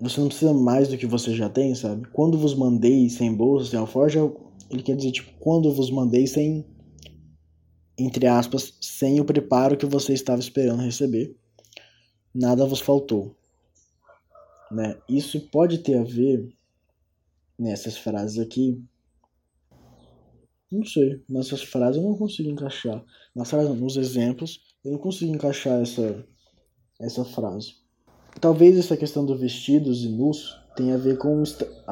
[0.02, 2.08] Você não precisa mais do que você já tem, sabe?
[2.10, 4.18] Quando vos mandei sem bolsa, sem alforje,
[4.70, 6.66] ele quer dizer, tipo, quando vos mandei sem.
[7.98, 11.36] Entre aspas, sem o preparo que você estava esperando receber,
[12.34, 13.36] nada vos faltou.
[14.72, 14.98] Né?
[15.08, 16.54] Isso pode ter a ver
[17.58, 18.82] nessas frases aqui.
[20.72, 23.04] Não sei, nessas frases eu não consigo encaixar.
[23.36, 26.26] Nas frases, nos exemplos, eu não consigo encaixar essa,
[27.00, 27.74] essa frase.
[28.40, 31.44] Talvez essa questão do vestidos e nus tenha a ver com.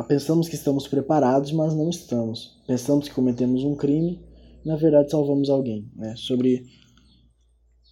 [0.08, 2.62] Pensamos que estamos preparados, mas não estamos.
[2.68, 4.24] Pensamos que cometemos um crime,
[4.64, 5.92] na verdade salvamos alguém.
[5.96, 6.16] Né?
[6.16, 6.66] Sobre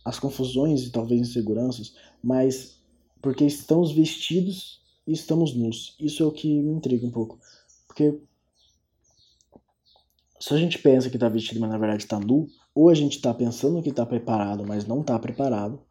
[0.06, 2.80] as confusões e talvez inseguranças, mas
[3.26, 5.96] porque estamos vestidos e estamos nus.
[6.00, 7.40] Isso é o que me intriga um pouco.
[7.88, 8.20] Porque
[10.40, 13.16] se a gente pensa que está vestido, mas na verdade está nu, ou a gente
[13.16, 15.82] está pensando que está preparado, mas não está preparado.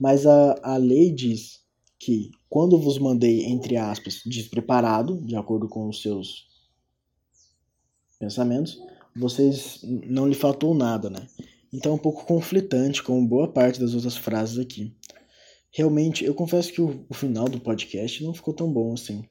[0.00, 1.60] Mas a, a lei diz
[1.98, 6.46] que quando vos mandei, entre aspas, despreparado, de acordo com os seus
[8.18, 8.80] pensamentos,
[9.14, 11.28] vocês não lhe faltou nada, né?
[11.70, 14.96] Então é um pouco conflitante com boa parte das outras frases aqui
[15.72, 19.24] realmente, eu confesso que o, o, final do podcast não ficou tão bom assim.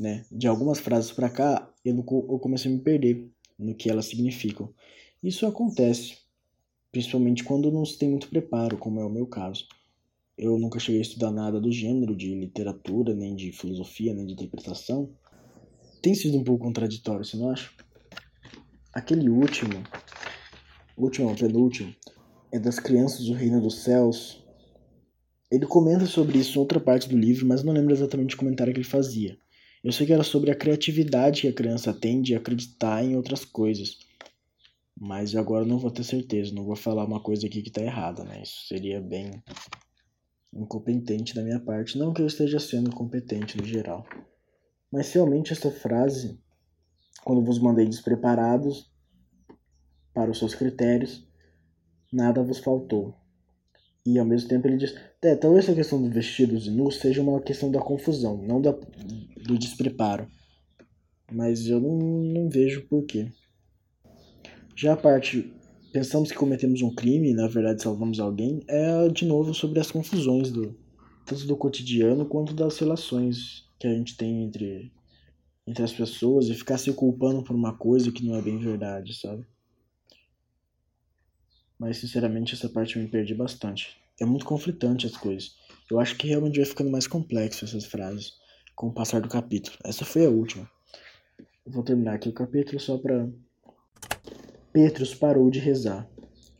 [0.00, 0.24] né?
[0.30, 4.72] De algumas frases para cá, eu, eu comecei a me perder no que elas significam.
[5.22, 6.16] Isso acontece,
[6.90, 9.66] principalmente quando não se tem muito preparo, como é o meu caso.
[10.36, 14.32] Eu nunca cheguei a estudar nada do gênero de literatura, nem de filosofia, nem de
[14.32, 15.10] interpretação.
[16.00, 17.70] Tem sido um pouco contraditório, você não acha?
[18.92, 19.82] Aquele último,
[20.96, 21.94] último não, penúltimo,
[22.50, 24.41] é das crianças do reino dos céus.
[25.52, 28.72] Ele comenta sobre isso em outra parte do livro, mas não lembro exatamente o comentário
[28.72, 29.36] que ele fazia.
[29.84, 33.44] Eu sei que era sobre a criatividade que a criança tem de acreditar em outras
[33.44, 33.98] coisas.
[34.98, 38.24] Mas agora não vou ter certeza, não vou falar uma coisa aqui que está errada,
[38.24, 38.40] né?
[38.42, 39.42] Isso seria bem
[40.54, 41.98] incompetente da minha parte.
[41.98, 44.06] Não que eu esteja sendo competente no geral.
[44.90, 46.40] Mas realmente essa frase,
[47.24, 48.90] quando vos mandei despreparados
[50.14, 51.28] para os seus critérios,
[52.10, 53.21] nada vos faltou.
[54.04, 57.22] E ao mesmo tempo ele diz: é, talvez essa questão dos vestidos e nus seja
[57.22, 60.26] uma questão da confusão, não da, do despreparo.
[61.30, 63.30] Mas eu não, não vejo porquê.
[64.74, 65.52] Já a parte
[65.92, 69.90] pensamos que cometemos um crime e na verdade salvamos alguém é de novo sobre as
[69.90, 70.74] confusões do
[71.26, 74.90] tanto do cotidiano quanto das relações que a gente tem entre
[75.66, 79.14] entre as pessoas e ficar se culpando por uma coisa que não é bem verdade,
[79.14, 79.46] sabe?
[81.82, 83.96] Mas sinceramente essa parte eu me perdi bastante.
[84.20, 85.56] É muito conflitante as coisas.
[85.90, 88.34] Eu acho que realmente vai ficando mais complexo essas frases
[88.76, 89.76] com o passar do capítulo.
[89.82, 90.70] Essa foi a última.
[91.66, 93.28] Eu vou terminar aqui o capítulo só para
[94.72, 96.08] Petrus parou de rezar.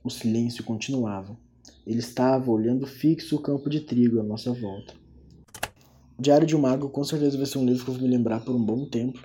[0.02, 1.38] O silêncio continuava.
[1.86, 4.92] Ele estava olhando fixo o campo de trigo à nossa volta.
[6.18, 8.40] Diário de um Mago com certeza vai ser um livro que eu vou me lembrar
[8.40, 9.22] por um bom tempo.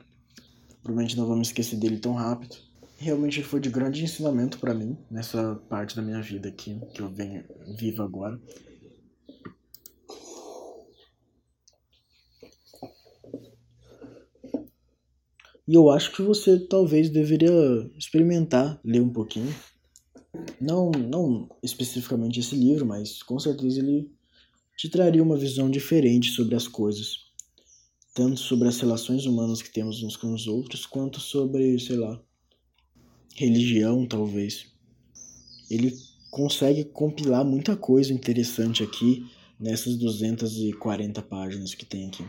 [0.83, 2.66] Provavelmente não vou me esquecer dele tão rápido.
[2.99, 7.09] Realmente foi de grande ensinamento para mim nessa parte da minha vida aqui que eu
[7.09, 7.43] venho
[7.77, 8.41] vivo agora.
[15.67, 17.51] E eu acho que você talvez deveria
[17.95, 19.53] experimentar ler um pouquinho.
[20.59, 24.09] Não, não especificamente esse livro, mas com certeza ele
[24.75, 27.27] te traria uma visão diferente sobre as coisas.
[28.15, 32.19] Tanto sobre as relações humanas que temos uns com os outros, quanto sobre, sei lá,
[33.37, 34.65] religião, talvez.
[35.69, 35.93] Ele
[36.31, 39.25] consegue compilar muita coisa interessante aqui
[39.59, 42.25] nessas 240 páginas que tem aqui.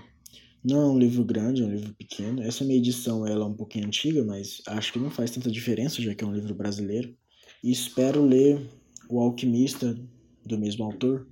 [0.63, 2.43] Não é um livro grande, é um livro pequeno.
[2.43, 6.03] Essa minha edição ela é um pouquinho antiga, mas acho que não faz tanta diferença,
[6.03, 7.15] já que é um livro brasileiro.
[7.63, 8.61] E espero ler
[9.09, 9.99] O Alquimista,
[10.45, 11.27] do mesmo autor,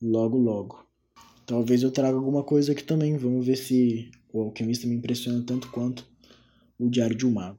[0.00, 0.86] logo logo.
[1.46, 3.16] Talvez eu traga alguma coisa aqui também.
[3.16, 6.06] Vamos ver se O Alquimista me impressiona tanto quanto
[6.78, 7.58] O Diário de um Mago.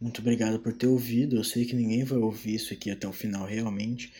[0.00, 1.36] Muito obrigado por ter ouvido.
[1.36, 4.12] Eu sei que ninguém vai ouvir isso aqui até o final realmente,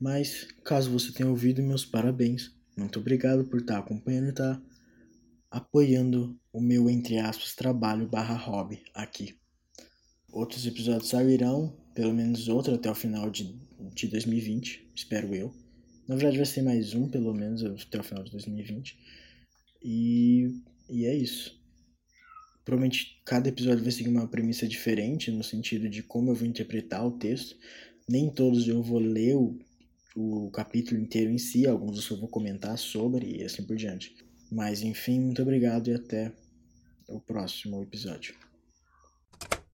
[0.00, 2.54] mas caso você tenha ouvido, meus parabéns.
[2.76, 4.62] Muito obrigado por estar acompanhando e estar
[5.50, 9.34] apoiando o meu, entre aspas, trabalho barra hobby aqui.
[10.30, 13.58] Outros episódios sairão, pelo menos outro até o final de,
[13.94, 15.52] de 2020, espero eu.
[16.06, 18.96] Na verdade vai ser mais um, pelo menos, até o final de 2020.
[19.82, 21.58] E, e é isso.
[22.66, 27.06] Provavelmente cada episódio vai seguir uma premissa diferente, no sentido de como eu vou interpretar
[27.06, 27.56] o texto.
[28.08, 29.56] Nem todos eu vou ler o,
[30.16, 34.16] o capítulo inteiro em si, alguns eu só vou comentar sobre e assim por diante.
[34.50, 36.32] Mas enfim, muito obrigado e até
[37.06, 38.34] o próximo episódio.